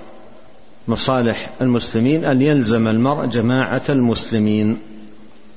مصالح 0.88 1.50
المسلمين 1.62 2.26
أن 2.26 2.42
يلزم 2.42 2.88
المرء 2.88 3.26
جماعة 3.26 3.84
المسلمين 3.90 4.78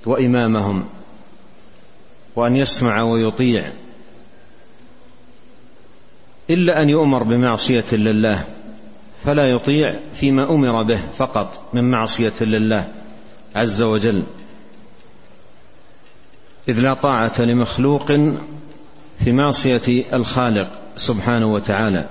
وإمامهم 0.06 0.84
وأن 2.36 2.56
يسمع 2.56 3.02
ويطيع. 3.02 3.72
إلا 6.52 6.82
أن 6.82 6.90
يؤمر 6.90 7.22
بمعصية 7.22 7.84
لله 7.92 8.44
فلا 9.24 9.50
يطيع 9.50 10.00
فيما 10.14 10.50
أمر 10.50 10.82
به 10.82 11.00
فقط 11.16 11.62
من 11.72 11.90
معصية 11.90 12.32
لله 12.40 12.88
عز 13.56 13.82
وجل. 13.82 14.24
إذ 16.68 16.80
لا 16.80 16.94
طاعة 16.94 17.42
لمخلوق 17.42 18.06
في 19.24 19.32
معصية 19.32 20.04
الخالق 20.12 20.70
سبحانه 20.96 21.46
وتعالى. 21.46 22.08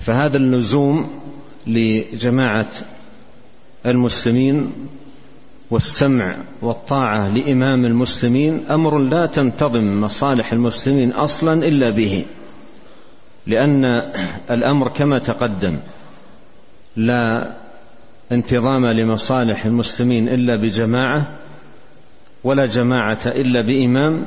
فهذا 0.00 0.36
اللزوم 0.36 1.20
لجماعة 1.66 2.70
المسلمين 3.86 4.72
والسمع 5.70 6.44
والطاعة 6.62 7.28
لإمام 7.28 7.84
المسلمين 7.84 8.66
أمر 8.66 8.98
لا 8.98 9.26
تنتظم 9.26 10.00
مصالح 10.00 10.52
المسلمين 10.52 11.12
أصلا 11.12 11.52
إلا 11.52 11.90
به. 11.90 12.24
لأن 13.46 13.84
الأمر 14.50 14.88
كما 14.88 15.18
تقدم 15.18 15.78
لا 16.96 17.52
انتظام 18.32 18.86
لمصالح 18.86 19.64
المسلمين 19.64 20.28
إلا 20.28 20.56
بجماعة 20.56 21.28
ولا 22.44 22.66
جماعة 22.66 23.18
إلا 23.26 23.60
بإمام 23.60 24.26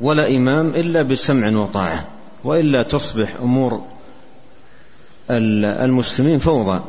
ولا 0.00 0.28
إمام 0.28 0.68
إلا 0.68 1.02
بسمع 1.02 1.60
وطاعة 1.60 2.06
وإلا 2.44 2.82
تصبح 2.82 3.36
أمور 3.42 3.84
المسلمين 5.30 6.38
فوضى 6.38 6.80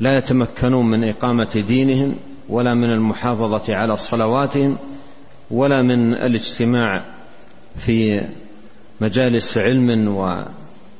لا 0.00 0.18
يتمكنون 0.18 0.90
من 0.90 1.08
إقامة 1.08 1.64
دينهم 1.66 2.16
ولا 2.48 2.74
من 2.74 2.90
المحافظة 2.90 3.74
على 3.74 3.96
صلواتهم 3.96 4.78
ولا 5.50 5.82
من 5.82 6.14
الاجتماع 6.14 7.04
في 7.78 8.22
مجالس 9.00 9.58
علم 9.58 10.08
و 10.08 10.44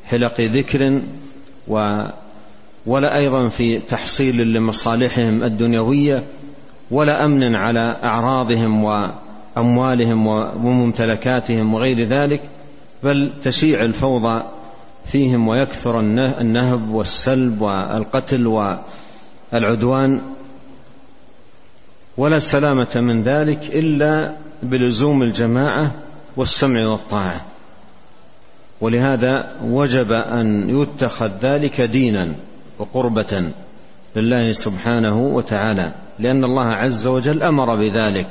حلق 0.06 0.40
ذكر 0.40 1.02
و 1.68 2.04
ولا 2.86 3.16
أيضا 3.16 3.48
في 3.48 3.78
تحصيل 3.78 4.52
لمصالحهم 4.52 5.44
الدنيوية 5.44 6.22
ولا 6.90 7.24
أمن 7.24 7.54
على 7.54 7.96
أعراضهم 8.04 8.84
وأموالهم 8.84 10.26
وممتلكاتهم 10.26 11.74
وغير 11.74 12.08
ذلك 12.08 12.50
بل 13.02 13.32
تشيع 13.42 13.84
الفوضى 13.84 14.42
فيهم 15.04 15.48
ويكثر 15.48 16.00
النهب 16.40 16.90
والسلب 16.90 17.60
والقتل 17.62 18.46
والعدوان. 19.52 20.20
ولا 22.16 22.38
سلامة 22.38 22.96
من 22.96 23.22
ذلك 23.22 23.60
إلا 23.64 24.36
بلزوم 24.62 25.22
الجماعة 25.22 25.94
والسمع 26.36 26.86
والطاعة. 26.86 27.55
ولهذا 28.80 29.56
وجب 29.62 30.12
أن 30.12 30.70
يتخذ 30.80 31.30
ذلك 31.40 31.80
دينا 31.80 32.34
وقربة 32.78 33.52
لله 34.16 34.52
سبحانه 34.52 35.18
وتعالى 35.20 35.94
لأن 36.18 36.44
الله 36.44 36.66
عز 36.66 37.06
وجل 37.06 37.42
أمر 37.42 37.76
بذلك 37.76 38.26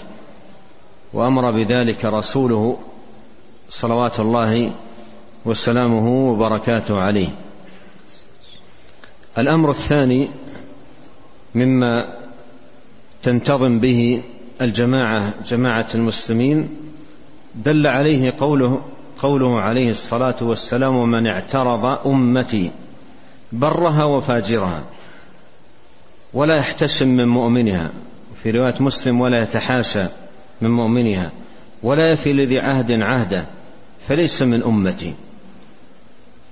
وأمر 1.13 1.51
بذلك 1.51 2.05
رسوله 2.05 2.77
صلوات 3.69 4.19
الله 4.19 4.71
وسلامه 5.45 6.31
وبركاته 6.31 6.97
عليه. 6.97 7.29
الأمر 9.37 9.69
الثاني 9.69 10.27
مما 11.55 12.13
تنتظم 13.23 13.79
به 13.79 14.23
الجماعة 14.61 15.33
جماعة 15.43 15.87
المسلمين 15.95 16.69
دل 17.55 17.87
عليه 17.87 18.33
قوله 18.39 18.81
قوله 19.25 19.61
عليه 19.61 19.89
الصلاة 19.89 20.35
والسلام 20.41 20.95
ومن 20.95 21.27
اعترض 21.27 21.85
أمتي 22.07 22.71
برها 23.51 24.03
وفاجرها 24.03 24.83
ولا 26.33 26.55
يحتشم 26.55 27.07
من 27.07 27.27
مؤمنها 27.27 27.91
في 28.43 28.51
رواية 28.51 28.75
مسلم 28.79 29.21
ولا 29.21 29.43
يتحاشى 29.43 30.07
من 30.61 30.71
مؤمنها 30.71 31.31
ولا 31.83 32.09
يفي 32.09 32.33
لذي 32.33 32.59
عهد 32.59 32.91
عهده 33.01 33.45
فليس 34.07 34.41
من 34.41 34.63
أمتي 34.63 35.13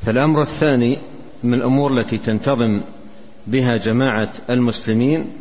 فالأمر 0.05 0.41
الثاني 0.41 0.97
من 1.43 1.53
الأمور 1.53 1.99
التي 1.99 2.17
تنتظم 2.17 2.81
بها 3.47 3.77
جماعة 3.77 4.33
المسلمين 4.49 5.31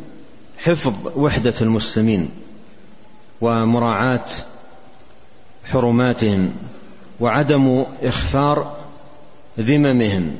حفظ 0.57 1.17
وحدة 1.17 1.55
المسلمين 1.61 2.29
ومراعاة 3.41 4.25
حرماتهم 5.65 6.53
وعدم 7.19 7.85
إخفار 8.01 8.77
ذممهم 9.59 10.35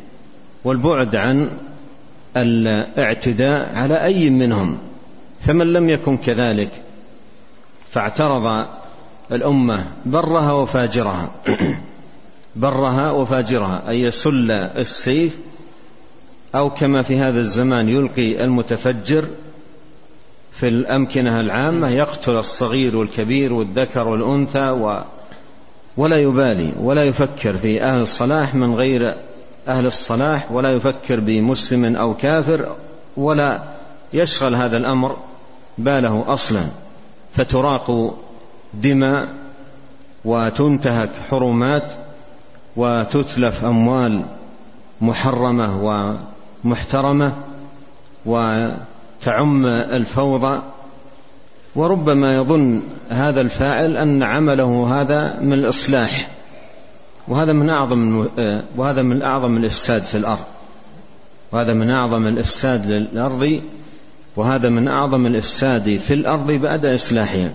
والبعد 0.64 1.16
عن 1.16 1.50
الاعتداء 2.38 3.76
على 3.76 4.04
أي 4.04 4.30
منهم 4.30 4.78
فمن 5.40 5.74
لم 5.74 5.90
يكن 5.90 6.18
كذلك 6.18 6.82
فاعترض 7.90 8.68
الأمة 9.32 9.86
برها 10.06 10.52
وفاجرها. 10.52 11.32
برها 12.56 13.12
وفاجرها 13.12 13.90
أي 13.90 14.02
يسل 14.02 14.52
السيف 14.52 15.38
أو 16.56 16.70
كما 16.70 17.02
في 17.02 17.18
هذا 17.18 17.40
الزمان 17.40 17.90
يلقي 17.90 18.44
المتفجر 18.44 19.26
في 20.52 20.68
الأمكنة 20.68 21.40
العامة 21.40 21.90
يقتل 21.90 22.32
الصغير 22.32 22.98
والكبير 22.98 23.54
والذكر 23.54 24.08
والأنثى 24.08 24.70
ولا 25.98 26.18
يبالي 26.18 26.74
ولا 26.80 27.04
يفكر 27.04 27.58
في 27.58 27.84
أهل 27.84 28.02
الصلاح 28.02 28.56
من 28.56 28.76
غير 28.76 29.02
أهل 29.68 29.86
الصلاح 29.86 30.52
ولا 30.52 30.72
يفكر 30.72 31.20
بمسلم 31.20 31.96
أو 31.96 32.16
كافر 32.16 32.76
ولا 33.18 33.64
يشغل 34.14 34.56
هذا 34.56 34.78
الأمر 34.78 35.18
باله 35.78 36.34
أصلا. 36.34 36.66
فتراق 37.34 38.16
دماء 38.74 39.34
وتنتهك 40.26 41.10
حرمات 41.30 41.92
وتتلف 42.76 43.66
أموال 43.66 44.26
محرمة 45.02 46.20
محترمة 46.64 47.36
وتعم 48.26 49.66
الفوضى. 49.66 50.62
وربما 51.76 52.32
يظن 52.32 52.82
هذا 53.10 53.42
الفاعل 53.42 53.98
أن 53.98 54.24
عمله 54.24 55.02
هذا 55.02 55.40
من 55.42 55.54
الإصلاح 55.54 56.30
وهذا 57.28 57.54
من 57.54 57.70
أعظم 57.70 58.28
وهذا 58.78 59.02
من 59.02 59.24
أعظم 59.24 59.58
الإفساد 59.58 60.04
في 60.04 60.18
الأرض 60.18 60.46
وهذا 61.52 61.74
من 61.74 61.96
أعظم 61.96 62.28
الإفساد 62.28 62.86
للأرض 62.86 63.62
وهذا 64.36 64.70
من 64.70 64.88
أعظم 64.88 65.26
الإفساد 65.26 65.98
في 65.98 66.14
الأرض 66.14 66.52
بعد 66.52 66.86
إصلاحها 66.86 67.54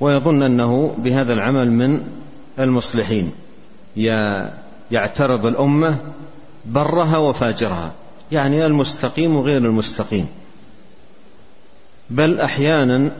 ويظن 0.00 0.42
أنه 0.42 0.94
بهذا 0.98 1.32
العمل 1.32 1.72
من 1.72 2.00
المصلحين 2.58 3.32
يعترض 4.90 5.46
الأمة 5.46 5.96
برها 6.66 7.16
وفاجرها 7.16 7.92
يعني 8.32 8.66
المستقيم 8.66 9.36
وغير 9.36 9.56
المستقيم. 9.56 10.26
بل 12.10 12.40
أحيانا 12.40 13.12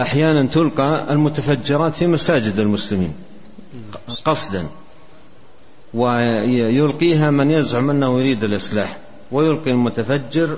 أحيانا 0.00 0.46
تلقى 0.46 1.06
المتفجرات 1.10 1.94
في 1.94 2.06
مساجد 2.06 2.58
المسلمين. 2.58 3.14
قصدا. 4.24 4.66
ويلقيها 5.94 7.30
من 7.30 7.50
يزعم 7.50 7.90
أنه 7.90 8.18
يريد 8.20 8.44
الإصلاح. 8.44 8.96
ويلقي 9.32 9.70
المتفجر 9.70 10.56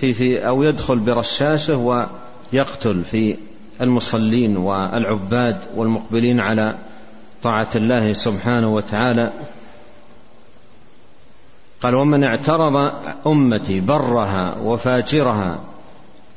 في 0.00 0.12
في 0.12 0.48
أو 0.48 0.62
يدخل 0.62 0.98
برشاشة 0.98 1.76
ويقتل 1.76 3.04
في 3.04 3.36
المصلين 3.80 4.56
والعباد 4.56 5.58
والمقبلين 5.74 6.40
على 6.40 6.78
طاعة 7.42 7.68
الله 7.76 8.12
سبحانه 8.12 8.68
وتعالى. 8.68 9.32
قال 11.84 11.94
ومن 11.94 12.24
اعترض 12.24 12.92
أمتي 13.26 13.80
برها 13.80 14.58
وفاجرها 14.58 15.64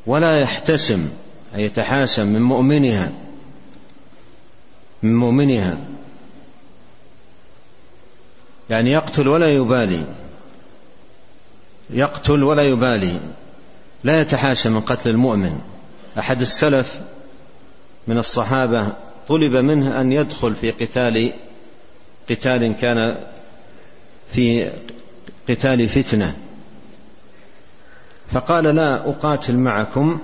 ولا 0.05 0.39
يحتشم 0.39 1.09
أي 1.55 1.63
يتحاشى 1.63 2.23
من 2.23 2.41
مؤمنها 2.41 3.11
من 5.03 5.15
مؤمنها 5.15 5.77
يعني 8.69 8.89
يقتل 8.89 9.27
ولا 9.27 9.53
يبالي 9.53 10.05
يقتل 11.89 12.43
ولا 12.43 12.63
يبالي 12.63 13.21
لا 14.03 14.21
يتحاشى 14.21 14.69
من 14.69 14.81
قتل 14.81 15.09
المؤمن. 15.09 15.59
أحد 16.19 16.41
السلف 16.41 16.99
من 18.07 18.17
الصحابة 18.17 18.93
طلب 19.27 19.55
منه 19.55 20.01
أن 20.01 20.11
يدخل 20.11 20.55
في 20.55 20.71
قتال 20.71 21.33
قتال 22.29 22.75
كان 22.75 23.17
في 24.29 24.71
قتال 25.49 25.89
فتنة. 25.89 26.35
فقال 28.31 28.63
لا 28.63 29.09
أقاتل 29.09 29.55
معكم 29.55 30.19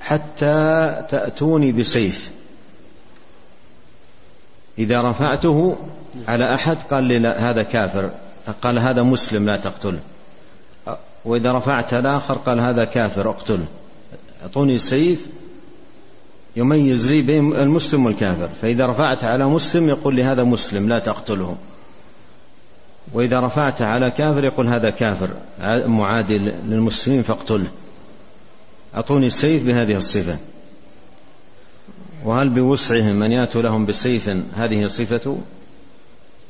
حتى 0.00 0.56
تأتوني 1.10 1.72
بسيف. 1.72 2.30
إذا 4.78 5.10
رفعته 5.10 5.76
على 6.28 6.54
أحد 6.54 6.76
قال 6.90 7.04
لي 7.04 7.18
لا 7.18 7.50
هذا 7.50 7.62
كافر. 7.62 8.10
قال 8.62 8.78
هذا 8.78 9.02
مسلم 9.02 9.46
لا 9.46 9.56
تقتله 9.56 10.00
وإذا 11.24 11.52
رفعت 11.52 11.94
الآخر 11.94 12.34
قال 12.34 12.60
هذا 12.60 12.84
كافر 12.84 13.30
اقتله 13.30 13.66
أعطوني 14.42 14.78
سيف 14.78 15.26
يميز 16.56 17.08
لي 17.08 17.22
بين 17.22 17.60
المسلم 17.60 18.06
والكافر. 18.06 18.50
فإذا 18.62 18.86
رفعت 18.86 19.24
على 19.24 19.44
مسلم 19.44 19.88
يقول 19.90 20.14
لي 20.14 20.24
هذا 20.24 20.44
مسلم 20.44 20.88
لا 20.88 20.98
تقتله 20.98 21.56
وإذا 23.12 23.40
رفعت 23.40 23.82
على 23.82 24.10
كافر 24.10 24.44
يقول 24.44 24.68
هذا 24.68 24.90
كافر. 24.90 25.30
معادي 25.86 26.38
للمسلمين 26.38 27.22
فاقتله 27.22 27.70
أعطوني 28.94 29.30
سيف 29.30 29.64
بهذه 29.64 29.96
الصفة. 29.96 30.38
وهل 32.24 32.48
بوسعهم 32.48 33.22
أن 33.22 33.32
يأتوا 33.32 33.62
لهم 33.62 33.86
بسيف؟ 33.86 34.28
هذه 34.56 34.86
صفته 34.86 35.40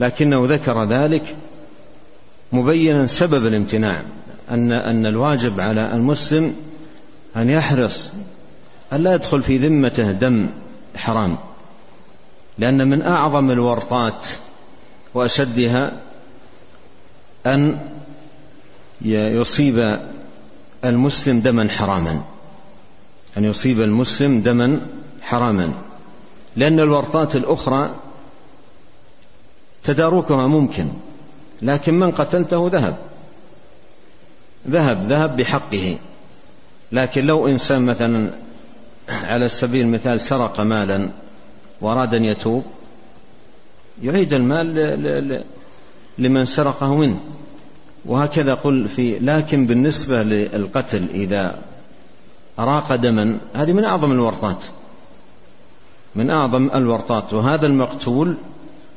لكنه 0.01 0.47
ذكر 0.55 0.85
ذلك 0.85 1.37
مبينا 2.53 3.07
سبب 3.07 3.47
الامتناع 3.47 4.05
أن 4.51 4.73
أن 4.73 5.07
الواجب 5.07 5.61
على 5.61 5.95
المسلم 5.95 6.57
أن 7.37 7.51
يحرص 7.51 8.13
أن 8.93 9.03
لا 9.03 9.15
يدخل 9.15 9.43
في 9.43 9.59
ذمته 9.59 10.13
دم 10.13 10.49
حرام 10.97 11.39
لأن 12.59 12.89
من 12.89 13.03
أعظم 13.03 13.51
الورطات 13.51 14.27
وأشدها 15.15 15.93
أن 17.55 17.79
يصيب 19.03 19.99
المسلم 20.85 21.41
دما 21.41 21.69
حراما. 21.69 22.25
أن 23.39 23.45
يصيب 23.45 23.81
المسلم 23.81 24.41
دما 24.41 24.87
حراما. 25.23 25.75
لأن 26.57 26.81
الورطات 26.81 27.37
الأخرى 27.37 27.95
تداركها 29.85 30.47
ممكن 30.47 30.89
لكن 31.63 31.95
من 31.95 32.11
قتلته 32.11 32.69
ذهب. 32.73 32.99
ذهب 34.69 35.13
ذهب 35.13 35.37
بحقه. 35.37 35.99
لكن 36.93 37.25
لو 37.25 37.49
إنسان 37.49 37.87
مثلا 37.87 38.31
على 39.09 39.49
سبيل 39.49 39.81
المثال 39.87 40.21
سرق 40.21 40.61
مالا 40.61 41.11
وأراد 41.81 42.15
أن 42.15 42.25
يتوب 42.25 42.65
يعيد 44.03 44.35
المال 44.35 45.45
لمن 46.19 46.45
سرقه 46.45 46.97
منه. 46.97 47.21
وهكذا 48.09 48.55
قل 48.55 48.89
في 48.89 49.19
لكن 49.19 49.67
بالنسبة 49.67 50.23
للقتل 50.23 51.09
إذا 51.15 51.59
أراق 52.59 52.95
دما 52.95 53.39
هذه 53.55 53.73
من 53.73 53.85
أعظم 53.85 54.13
الورطات 54.13 54.65
من 56.15 56.31
أعظم 56.31 56.71
الورطات 56.75 57.35
وهذا 57.35 57.67
المقتول 57.67 58.37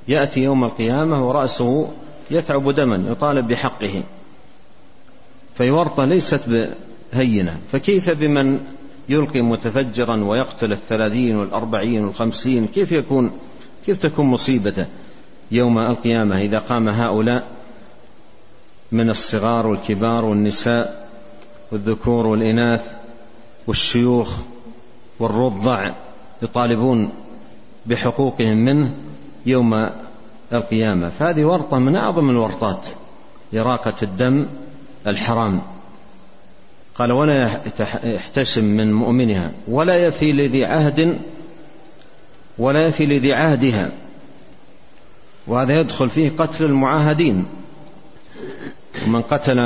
يأتي 0.07 0.39
يوم 0.39 0.63
القيامة 0.63 1.27
ورأسه 1.27 1.89
يتعب 2.31 2.69
دما 2.69 3.11
يطالب 3.11 3.47
بحقه 3.47 4.03
فالورطة 5.55 6.05
ليست 6.05 6.69
هينة 7.13 7.59
فكيف 7.71 8.09
بمن 8.09 8.59
يلقي 9.09 9.41
متفجرا 9.41 10.23
ويقتل 10.23 10.71
الثلاثين 10.71 11.35
والأربعين 11.35 12.05
والخمسين؟ 12.05 12.67
كيف 12.67 12.91
يكون 12.91 13.31
كيف 13.85 14.01
تكون 14.01 14.25
مصيبته 14.25 14.85
يوم 15.51 15.79
القيامة 15.79 16.39
إذا 16.39 16.59
قام 16.59 16.89
هؤلاء؟ 16.89 17.47
من 18.91 19.09
الصغار 19.09 19.67
والكبار 19.67 20.25
والنساء 20.25 21.09
والذكور 21.71 22.27
والإناث 22.27 22.93
والشيوخ 23.67 24.37
والرضع 25.19 25.77
يطالبون 26.41 27.09
بحقوقهم 27.85 28.57
منه 28.57 28.95
يوم 29.45 29.73
القيامة. 30.53 31.09
فهذه 31.09 31.45
ورطة 31.45 31.79
من 31.79 31.95
أعظم 31.95 32.29
الورطات 32.29 32.85
إراقة 33.55 33.93
الدم 34.03 34.47
الحرام. 35.07 35.61
قال 36.95 37.11
ولا 37.11 37.63
يحتشم 38.03 38.63
من 38.63 38.93
مؤمنها 38.93 39.51
ولا 39.67 39.95
يفي 39.95 40.31
لذي 40.31 40.65
عهد 40.65 41.19
ولا 42.57 42.87
يفي 42.87 43.05
لذي 43.05 43.33
عهدها. 43.33 43.91
وهذا 45.47 45.79
يدخل 45.79 46.09
فيه 46.09 46.29
قتل 46.29 46.65
المعاهدين. 46.65 47.45
ومن 49.05 49.21
قتل 49.21 49.57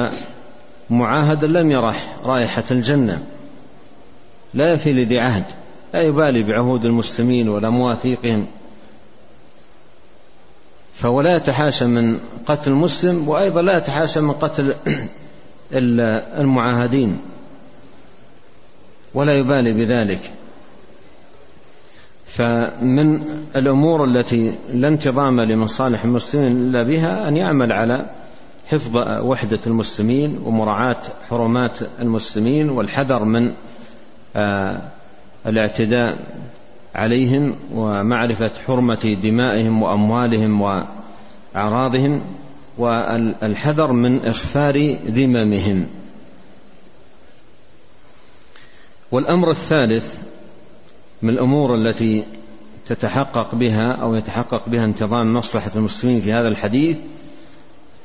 معاهدا 0.89 1.47
لم 1.47 1.71
يرح 1.71 2.17
رائحة 2.25 2.63
الجنة. 2.71 3.23
لا 4.53 4.73
يفي 4.73 4.93
لذي 4.93 5.19
عهد 5.19 5.45
لا 5.93 6.01
يبالي 6.01 6.43
بعهود 6.43 6.85
المسلمين 6.85 7.49
ولا 7.49 7.69
مواثيقهم. 7.69 8.47
فهو 10.93 11.21
لا 11.21 11.35
يتحاشى 11.35 11.85
من 11.85 12.19
قتل 12.45 12.71
المسلم 12.71 13.29
وأيضا 13.29 13.61
لا 13.61 13.77
يتحاشى 13.77 14.21
من 14.21 14.31
قتل 14.31 14.75
المعاهدين. 16.41 17.19
ولا 19.13 19.33
يبالي 19.33 19.73
بذلك. 19.73 20.31
فمن 22.25 23.21
الأمور 23.55 24.03
التي 24.03 24.53
لا 24.73 24.87
انتظام 24.87 25.41
لمصالح 25.41 26.03
المسلمين 26.03 26.51
إلا 26.51 26.83
بها 26.83 27.27
أن 27.27 27.37
يعمل 27.37 27.71
على 27.71 28.09
حفظ 28.67 28.97
وحدة 29.21 29.59
المسلمين 29.67 30.37
ومراعاة 30.37 31.01
حرمات 31.29 31.79
المسلمين 31.99 32.69
والحذر 32.69 33.23
من 33.23 33.53
آه، 34.35 34.81
الاعتداء 35.47 36.17
عليهم 36.95 37.55
ومعرفة 37.73 38.51
حرمة 38.67 39.17
دمائهم 39.23 39.83
وأموالهم 39.83 40.61
وأعراضهم 41.55 42.21
والحذر 42.77 43.91
من 43.91 44.25
إخفار 44.25 44.97
ذممهم. 45.05 45.87
والأمر 49.11 49.49
الثالث 49.49 50.13
من 51.21 51.29
الأمور 51.29 51.75
التي 51.75 52.25
تتحقق 52.87 53.55
بها 53.55 54.01
أو 54.01 54.15
يتحقق 54.15 54.69
بها 54.69 54.85
انتظام 54.85 55.33
مصلحة 55.33 55.71
المسلمين 55.75 56.21
في 56.21 56.33
هذا 56.33 56.47
الحديث 56.47 56.97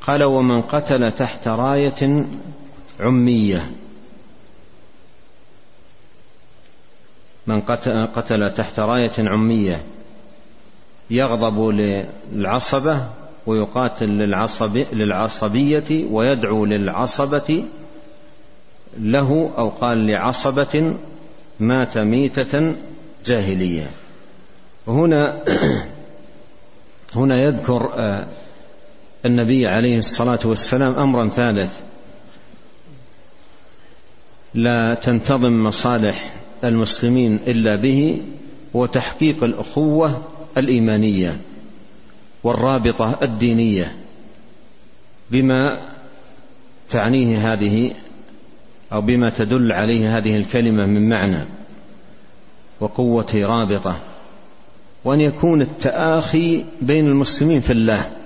قال 0.07 0.23
ومن 0.23 0.61
قتل 0.61 1.11
تحت 1.11 1.47
راية 1.47 2.25
عمية. 2.99 3.71
من 7.47 7.61
قتل 8.15 8.53
تحت 8.53 8.79
راية 8.79 9.11
عمية 9.19 9.83
يغضب 11.09 11.69
للعصبة 11.69 13.07
ويقاتل 13.45 14.05
للعصب 14.05 14.77
للعصبية 14.77 16.07
ويدعو 16.11 16.65
للعصبة 16.65 17.65
له 18.97 19.53
أو 19.57 19.69
قال 19.69 19.97
لعصبة 20.07 20.95
مات 21.59 21.97
ميتة 21.97 22.75
جاهلية. 23.25 23.91
وهنا 24.87 25.43
هنا 27.15 27.37
يذكر 27.37 27.93
آه، 27.93 28.27
النبي 29.25 29.67
عليه 29.67 29.97
الصلاة 29.97 30.39
والسلام 30.45 30.99
أمرا 30.99 31.29
ثالث. 31.29 31.79
لا 34.53 34.95
تنتظم 35.03 35.63
مصالح 35.63 36.33
المسلمين 36.63 37.35
إلا 37.47 37.75
به 37.75 38.21
وتحقيق 38.73 39.43
الأخوة 39.43 40.23
الإيمانية 40.57 41.37
والرابطة 42.43 43.17
الدينية 43.21 43.95
بما 45.31 45.91
تعنيه 46.89 47.53
هذه 47.53 47.93
أو 48.93 49.01
بما 49.01 49.29
تدل 49.29 49.71
عليه 49.71 50.17
هذه 50.17 50.35
الكلمة 50.35 50.85
من 50.85 51.09
معنى 51.09 51.45
وقوة 52.79 53.31
رابطة. 53.35 53.99
وأن 55.05 55.21
يكون 55.21 55.61
التآخي 55.61 56.65
بين 56.81 57.07
المسلمين 57.07 57.59
في 57.59 57.73
الله. 57.73 58.20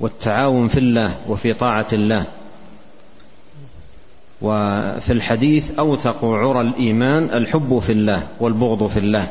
والتعاون 0.00 0.68
في 0.68 0.78
الله 0.78 1.16
وفي 1.28 1.52
طاعة 1.52 1.86
الله. 1.92 2.24
وفي 4.42 5.12
الحديث 5.12 5.78
أوثق 5.78 6.24
عرى 6.24 6.60
الإيمان 6.60 7.24
الحب 7.34 7.78
في 7.78 7.92
الله 7.92 8.26
والبغض 8.40 8.86
في 8.86 8.98
الله. 8.98 9.28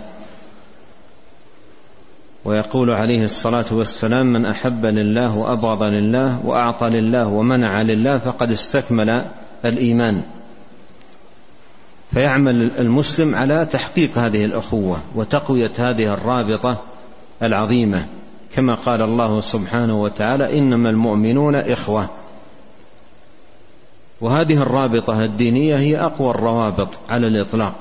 ويقول 2.45 2.89
عليه 2.89 3.21
الصلاة 3.21 3.65
والسلام 3.71 4.33
من 4.33 4.45
أحب 4.45 4.85
لله 4.85 5.37
وأبغض 5.37 5.83
لله 5.83 6.45
وأعطى 6.45 6.89
لله 6.89 7.27
ومنع 7.27 7.81
لله 7.81 8.17
فقد 8.17 8.51
استكمل 8.51 9.25
الإيمان. 9.65 10.23
فيعمل 12.11 12.71
المسلم 12.79 13.35
على 13.35 13.65
تحقيق 13.65 14.17
هذه 14.17 14.45
الأخوة 14.45 14.99
وتقوية 15.15 15.71
هذه 15.77 16.03
الرابطة 16.03 16.81
العظيمة. 17.43 18.05
كما 18.55 18.75
قال 18.75 19.01
الله 19.01 19.41
سبحانه 19.41 20.01
وتعالى 20.01 20.57
إنما 20.59 20.89
المؤمنون 20.89 21.55
إخوة. 21.55 22.09
وهذه 24.21 24.61
الرابطة 24.61 25.23
الدينية 25.23 25.77
هي 25.77 25.97
أقوى 25.97 26.29
الروابط 26.29 26.89
على 27.09 27.27
الإطلاق. 27.27 27.75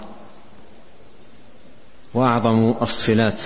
وأعظم 2.14 2.74
الصلات 2.82 3.40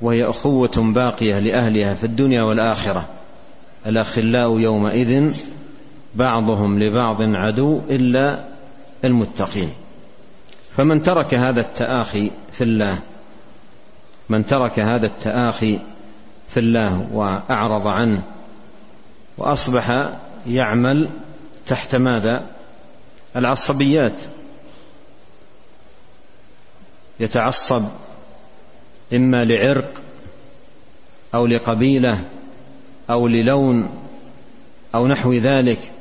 وهي 0.00 0.24
أخوة 0.24 0.92
باقية 0.94 1.38
لأهلها 1.38 1.94
في 1.94 2.04
الدنيا 2.04 2.42
والآخرة. 2.42 3.08
الأخلاء 3.86 4.58
يومئذ 4.58 5.42
بعضهم 6.14 6.82
لبعض 6.82 7.16
عدو 7.20 7.80
إلا 7.90 8.44
المتقين. 9.04 9.70
فمن 10.76 11.02
ترك 11.02 11.34
هذا 11.34 11.60
التآخي 11.60 12.30
في 12.52 12.64
الله 12.64 12.98
من 14.28 14.46
ترك 14.46 14.80
هذا 14.80 15.06
التآخي 15.06 15.78
في 16.48 16.60
الله 16.60 17.08
وأعرض 17.12 17.86
عنه 17.86 18.22
وأصبح 19.38 19.94
يعمل 20.46 21.08
تحت 21.66 21.94
ماذا؟ 21.94 22.46
العصبيات. 23.36 24.16
يتعصب 27.20 27.84
إما 29.12 29.44
لعرق 29.44 30.02
أو 31.34 31.46
لقبيلة 31.46 32.24
أو 33.10 33.26
للون 33.26 33.90
أو 34.94 35.06
نحو 35.06 35.32
ذلك 35.32 35.92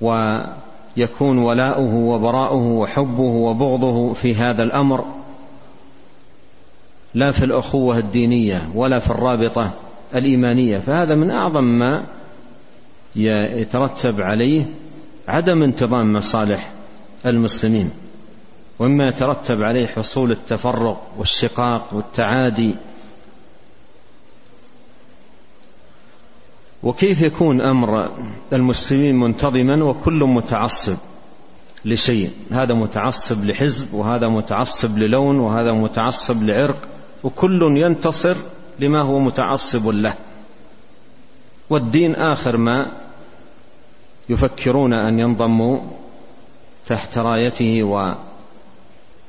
ويكون 0.00 1.38
ولاؤه 1.38 1.94
وبراؤه 1.94 2.66
وحبه 2.66 3.22
وبغضه 3.22 4.12
في 4.12 4.34
هذا 4.34 4.62
الأمر. 4.62 5.23
لا 7.14 7.30
في 7.30 7.44
الأخوة 7.44 7.98
الدينية 7.98 8.68
ولا 8.74 8.98
في 8.98 9.10
الرابطة 9.10 9.72
الإيمانية. 10.14 10.78
فهذا 10.78 11.14
من 11.14 11.30
أعظم 11.30 11.64
ما 11.64 12.06
يترتب 13.16 14.20
عليه 14.20 14.66
عدم 15.28 15.62
انتظام 15.62 16.12
مصالح 16.12 16.72
المسلمين 17.26 17.90
ومما 18.78 19.08
يترتب 19.08 19.62
عليه 19.62 19.86
حصول 19.86 20.30
التفرق 20.32 21.06
والشقاق 21.18 21.94
والتعادي. 21.94 22.74
وكيف 26.82 27.20
يكون 27.22 27.60
أمر 27.60 28.10
المسلمين 28.52 29.16
منتظما 29.18 29.84
وكل 29.84 30.24
متعصب 30.24 30.96
لشيء؟ 31.84 32.30
هذا 32.50 32.74
متعصب 32.74 33.44
لحزب 33.44 33.94
وهذا 33.94 34.28
متعصب 34.28 34.98
للون 34.98 35.38
وهذا 35.40 35.72
متعصب 35.72 36.42
لعرق. 36.42 36.93
وكل 37.24 37.76
ينتصر 37.76 38.36
لما 38.78 39.00
هو 39.00 39.18
متعصب 39.18 39.88
له. 39.88 40.14
والدين 41.70 42.14
آخر 42.14 42.56
ما 42.56 42.92
يفكرون 44.28 44.92
أن 44.92 45.18
ينضموا 45.18 45.78
تحت 46.86 47.18
رايته 47.18 47.82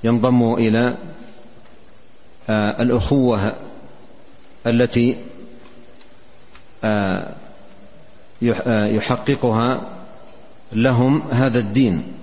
وينضموا 0.04 0.58
إلى 0.58 0.98
آه، 2.50 2.82
الأخوة 2.82 3.56
التي 4.68 5.18
آه، 6.84 7.34
آه، 8.44 8.86
يحققها 8.86 9.92
لهم 10.74 11.22
هذا 11.22 11.60
الدين. 11.60 12.14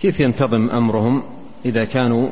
كيف 0.00 0.20
ينتظم 0.20 0.70
أمرهم 0.70 1.22
إذا 1.64 1.84
كانوا 1.84 2.30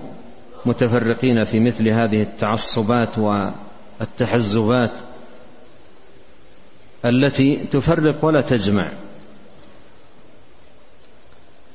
متفرقين 0.67 1.45
في 1.45 1.61
مثل 1.61 1.89
هذه 1.89 2.23
التعصبات 2.23 3.19
والتحزبات 3.19 4.91
التي 7.05 7.57
تفرق 7.57 8.25
ولا 8.25 8.41
تجمع 8.41 8.93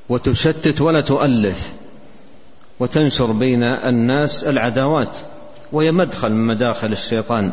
وتشتت 0.08 0.80
ولا 0.80 1.00
تؤلف 1.00 1.72
وتنشر 2.80 3.32
بين 3.32 3.62
الناس 3.62 4.44
العداوات 4.44 5.16
وهي 5.72 5.92
مدخل 5.92 6.32
من 6.32 6.46
مداخل 6.46 6.92
الشيطان 6.92 7.52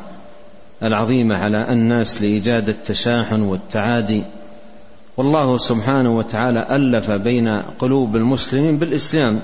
العظيمة 0.84 1.38
على 1.38 1.71
الناس 1.71 2.21
لإيجاد 2.21 2.69
التشاحن 2.69 3.41
والتعادي. 3.41 4.26
والله 5.17 5.58
سبحانه 5.58 6.17
وتعالى 6.17 6.67
ألف 6.71 7.12
بين 7.12 7.47
قلوب 7.80 8.15
المسلمين 8.15 8.78
بالإسلام 8.78 9.41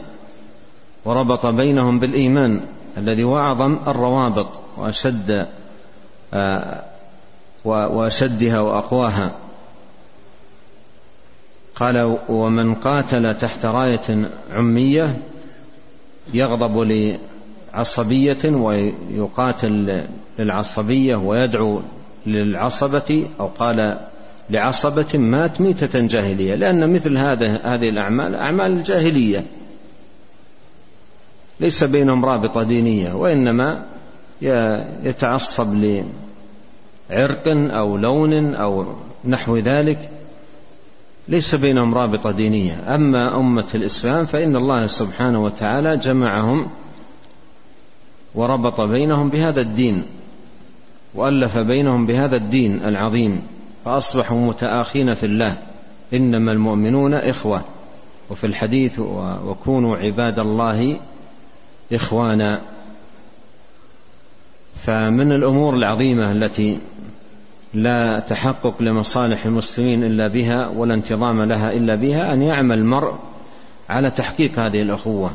وربط 1.06 1.46
بينهم 1.46 2.00
بالإيمان 2.00 2.66
الذي 2.98 3.24
هو 3.24 3.38
أعظم 3.38 3.78
الروابط 3.88 4.48
وأشد 4.78 5.48
آه، 6.34 6.84
وأشدها 7.66 8.60
وأقواها. 8.60 9.36
قال 11.76 12.18
ومن 12.30 12.74
قاتل 12.74 13.34
تحت 13.34 13.66
راية 13.66 14.30
عمية 14.52 15.18
يغضب 16.34 17.18
عصبية 17.74 18.46
ويقاتل 18.46 20.06
للعصبية 20.40 21.16
ويدعو 21.16 21.82
للعصبة 22.26 23.28
أو 23.40 23.48
قال 23.48 24.00
لعصبة 24.50 25.18
مات 25.18 25.62
ميتة 25.62 26.08
جاهلية 26.08 26.56
لأن 26.56 26.94
مثل 26.94 27.18
هذه 27.18 27.90
الأعمال 27.90 28.36
أعمال 28.36 28.72
الجاهلية 28.72 29.46
ليس 31.60 31.84
بينهم 31.84 32.26
رابطة 32.26 32.64
دينية 32.64 33.14
وإنما 33.14 33.86
يتعصب 35.04 35.74
لعرق 35.74 37.44
أو 37.48 37.98
لون 37.98 38.56
أو 38.56 38.86
نحو 39.26 39.58
ذلك. 39.58 40.10
ليس 41.28 41.56
بينهم 41.56 41.94
رابطة 41.94 42.32
دينية. 42.32 42.96
أما 42.96 43.40
أمة 43.40 43.68
الإسلام 43.76 44.26
فإن 44.26 44.56
الله 44.56 44.88
سبحانه 44.88 45.44
وتعالى 45.44 45.98
جمعهم 45.98 46.70
وربط 48.36 48.82
بينهم 48.82 49.30
بهذا 49.30 49.62
الدين 49.62 50.06
وألف 51.16 51.58
بينهم 51.58 52.06
بهذا 52.06 52.36
الدين 52.36 52.86
العظيم 52.86 53.42
فأصبحوا 53.86 54.38
متآخين 54.38 55.14
في 55.14 55.26
الله. 55.26 55.58
إنما 56.14 56.52
المؤمنون 56.52 57.14
إخوة 57.14 57.62
وفي 58.30 58.48
الحديث 58.48 59.00
وكونوا 59.46 59.98
عباد 59.98 60.40
الله 60.40 61.00
إخوانا. 61.92 62.62
فمن 64.76 65.32
الأمور 65.32 65.76
العظيمة 65.76 66.32
التي 66.32 66.80
لا 67.74 68.20
تحقق 68.20 68.82
لمصالح 68.82 69.46
المسلمين 69.46 70.04
إلا 70.04 70.28
بها 70.28 70.70
ولا 70.76 70.94
انتظام 70.94 71.42
لها 71.42 71.74
إلا 71.74 71.96
بها 71.96 72.34
أن 72.34 72.42
يعمل 72.42 72.78
المرء 72.78 73.16
على 73.90 74.12
تحقيق 74.12 74.60
هذه 74.60 74.82
الأخوة 74.82 75.32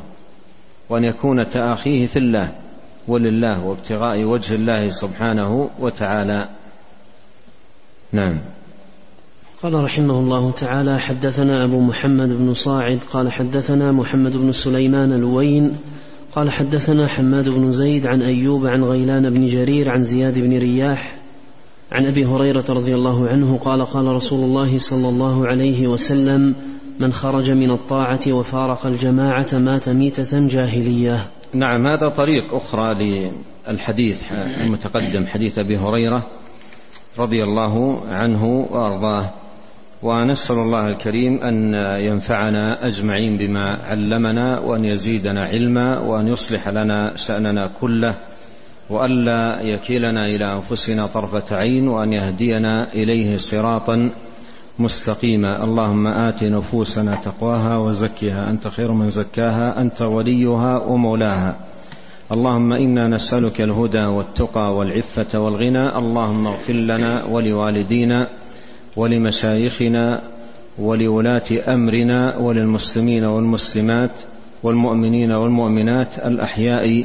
وأن 0.88 1.04
يكون 1.04 1.50
تأخيه 1.50 2.06
في 2.06 2.18
الله 2.18 2.52
ولله 3.08 3.64
وابتغاء 3.64 4.24
وجه 4.24 4.54
الله 4.54 4.90
سبحانه 4.90 5.70
وتعالى. 5.78 6.48
نعم. 8.12 8.38
قال 9.62 9.74
رحمه 9.74 10.18
الله 10.18 10.50
تعالى 10.50 10.98
حدثنا 10.98 11.64
أبو 11.64 11.80
محمد 11.80 12.28
بن 12.28 12.54
صاعد 12.54 12.98
قال 13.12 13.32
حدثنا 13.32 13.92
محمد 13.92 14.36
بن 14.36 14.52
سليمان 14.52 15.12
الوين 15.12 15.78
قال 16.34 16.50
حدثنا 16.50 17.08
حماد 17.08 17.48
بن 17.48 17.72
زيد 17.72 18.06
عن 18.06 18.22
أيوب 18.22 18.66
عن 18.66 18.84
غيلان 18.84 19.30
بن 19.30 19.46
جرير 19.46 19.90
عن 19.90 20.02
زياد 20.02 20.38
بن 20.38 20.58
رياح 20.58 21.18
عن 21.92 22.06
أبي 22.06 22.24
هريرة 22.24 22.64
رضي 22.68 22.94
الله 22.94 23.28
عنه 23.28 23.58
قال 23.58 23.86
قال 23.86 24.06
رسول 24.06 24.44
الله 24.44 24.78
صلى 24.78 25.08
الله 25.08 25.46
عليه 25.46 25.86
وسلم 25.86 26.54
من 27.00 27.12
خرج 27.12 27.50
من 27.50 27.70
الطاعة 27.70 28.20
وفارق 28.28 28.86
الجماعة 28.86 29.46
مات 29.52 29.88
ميتة 29.88 30.46
جاهلية. 30.46 31.26
نعم 31.54 31.86
هذا 31.86 32.08
طريق 32.08 32.54
أخرى 32.54 32.94
للحديث 33.68 34.22
المتقدم 34.32 35.26
حديث 35.26 35.58
أبي 35.58 35.76
هريرة 35.76 36.26
رضي 37.18 37.44
الله 37.44 38.00
عنه 38.08 38.44
وأرضاه. 38.70 39.30
ونسأل 40.02 40.58
الله 40.58 40.88
الكريم 40.88 41.42
أن 41.42 41.74
ينفعنا 42.04 42.86
أجمعين 42.86 43.36
بما 43.36 43.78
علمنا 43.84 44.60
وأن 44.60 44.84
يزيدنا 44.84 45.44
علما 45.44 45.98
وأن 45.98 46.28
يصلح 46.28 46.68
لنا 46.68 47.16
شأننا 47.16 47.70
كله 47.80 48.14
وألا 48.90 49.60
يكلنا 49.62 50.26
إلى 50.26 50.52
أنفسنا 50.52 51.06
طرفة 51.06 51.56
عين 51.56 51.88
وأن 51.88 52.12
يهدينا 52.12 52.92
إليه 52.92 53.36
صراطا 53.36 54.10
مستقيما. 54.78 55.64
اللهم 55.64 56.06
آت 56.06 56.42
نفوسنا 56.42 57.16
تقواها 57.24 57.76
وزكها. 57.76 58.50
أنت 58.50 58.68
خير 58.68 58.92
من 58.92 59.10
زكاها 59.10 59.80
أنت 59.80 60.02
وليها 60.02 60.78
ومولاها. 60.78 61.56
اللهم 62.32 62.72
إنا 62.72 63.08
نسألك 63.08 63.60
الهدى 63.60 64.04
والتقى 64.04 64.76
والعفة 64.76 65.38
والغنى. 65.38 65.98
اللهم 65.98 66.46
اغفر 66.46 66.72
لنا 66.72 67.24
ولوالدينا 67.24 68.28
ولمشايخنا 68.96 70.22
ولولاة 70.78 71.74
أمرنا 71.74 72.38
وللمسلمين 72.38 73.24
والمسلمات 73.24 74.10
والمؤمنين 74.62 75.32
والمؤمنات 75.32 76.18
الأحياء 76.18 77.04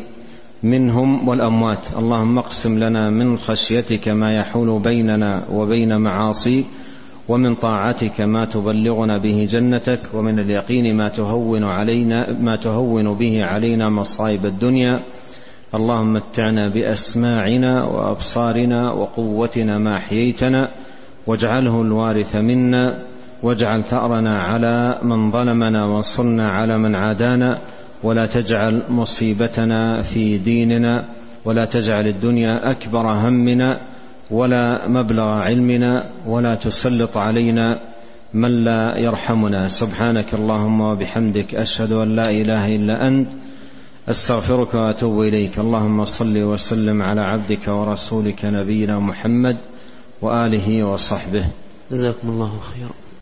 منهم 0.64 1.28
والأموات. 1.28 1.80
اللهم 1.98 2.38
اقسم 2.38 2.80
لنا 2.80 3.10
من 3.10 3.38
خشيتك 3.38 4.08
ما 4.10 4.36
يحول 4.36 4.80
بيننا 4.80 5.46
وبين 5.52 5.98
معاصيك 5.98 6.66
ومن 7.30 7.56
طاعتك 7.56 8.22
ما 8.22 8.46
تبلغنا 8.46 9.18
به 9.18 9.48
جنتك 9.52 10.00
ومن 10.14 10.40
اليقين 10.40 10.96
ما 10.96 11.10
تهون 11.10 11.64
علينا 11.64 12.34
ما 12.40 12.56
تهون 12.56 13.14
به 13.14 13.46
علينا 13.46 13.90
مصائب 13.90 14.46
الدنيا. 14.46 15.04
اللهم 15.76 16.14
متعنا 16.14 16.70
بأسماعنا 16.70 17.86
وأبصارنا 17.86 18.92
وقوتنا 18.92 19.78
ما 19.78 19.96
أحييتنا. 19.96 20.72
واجعله 21.28 21.82
الوارث 21.82 22.36
منا 22.36 23.00
واجعل 23.44 23.84
ثأرنا 23.84 24.42
على 24.42 25.00
من 25.04 25.32
ظلمنا 25.32 25.86
وانصرنا 25.86 26.48
على 26.48 26.78
من 26.78 26.96
عادانا 26.96 27.60
ولا 28.04 28.26
تجعل 28.26 28.84
مصيبتنا 28.90 30.02
في 30.02 30.38
ديننا 30.38 31.06
ولا 31.46 31.66
تجعل 31.66 32.08
الدنيا 32.08 32.72
أكبر 32.72 33.12
همنا 33.12 33.82
ولا 34.32 34.88
مبلغ 34.88 35.24
علمنا 35.24 36.10
ولا 36.28 36.56
تسلط 36.56 37.18
علينا 37.18 37.80
من 38.34 38.64
لا 38.64 38.94
يرحمنا. 38.98 39.68
سبحانك 39.68 40.34
اللهم 40.34 40.82
وبحمدك 40.82 41.56
أشهد 41.56 41.92
أن 41.92 42.16
لا 42.16 42.30
إله 42.30 42.76
إلا 42.76 43.08
أنت 43.08 43.28
أستغفرك 44.10 44.74
وأتوب 44.74 45.22
إليك. 45.22 45.60
اللهم 45.60 46.04
صل 46.04 46.44
وسلم 46.44 47.02
على 47.02 47.22
عبدك 47.22 47.68
ورسولك 47.68 48.46
نبينا 48.46 49.00
محمد. 49.00 49.58
وآله 50.24 50.84
وصحبه. 50.84 51.48
جزاكم 51.92 52.30
الله 52.30 52.60
خيرا. 52.60 53.13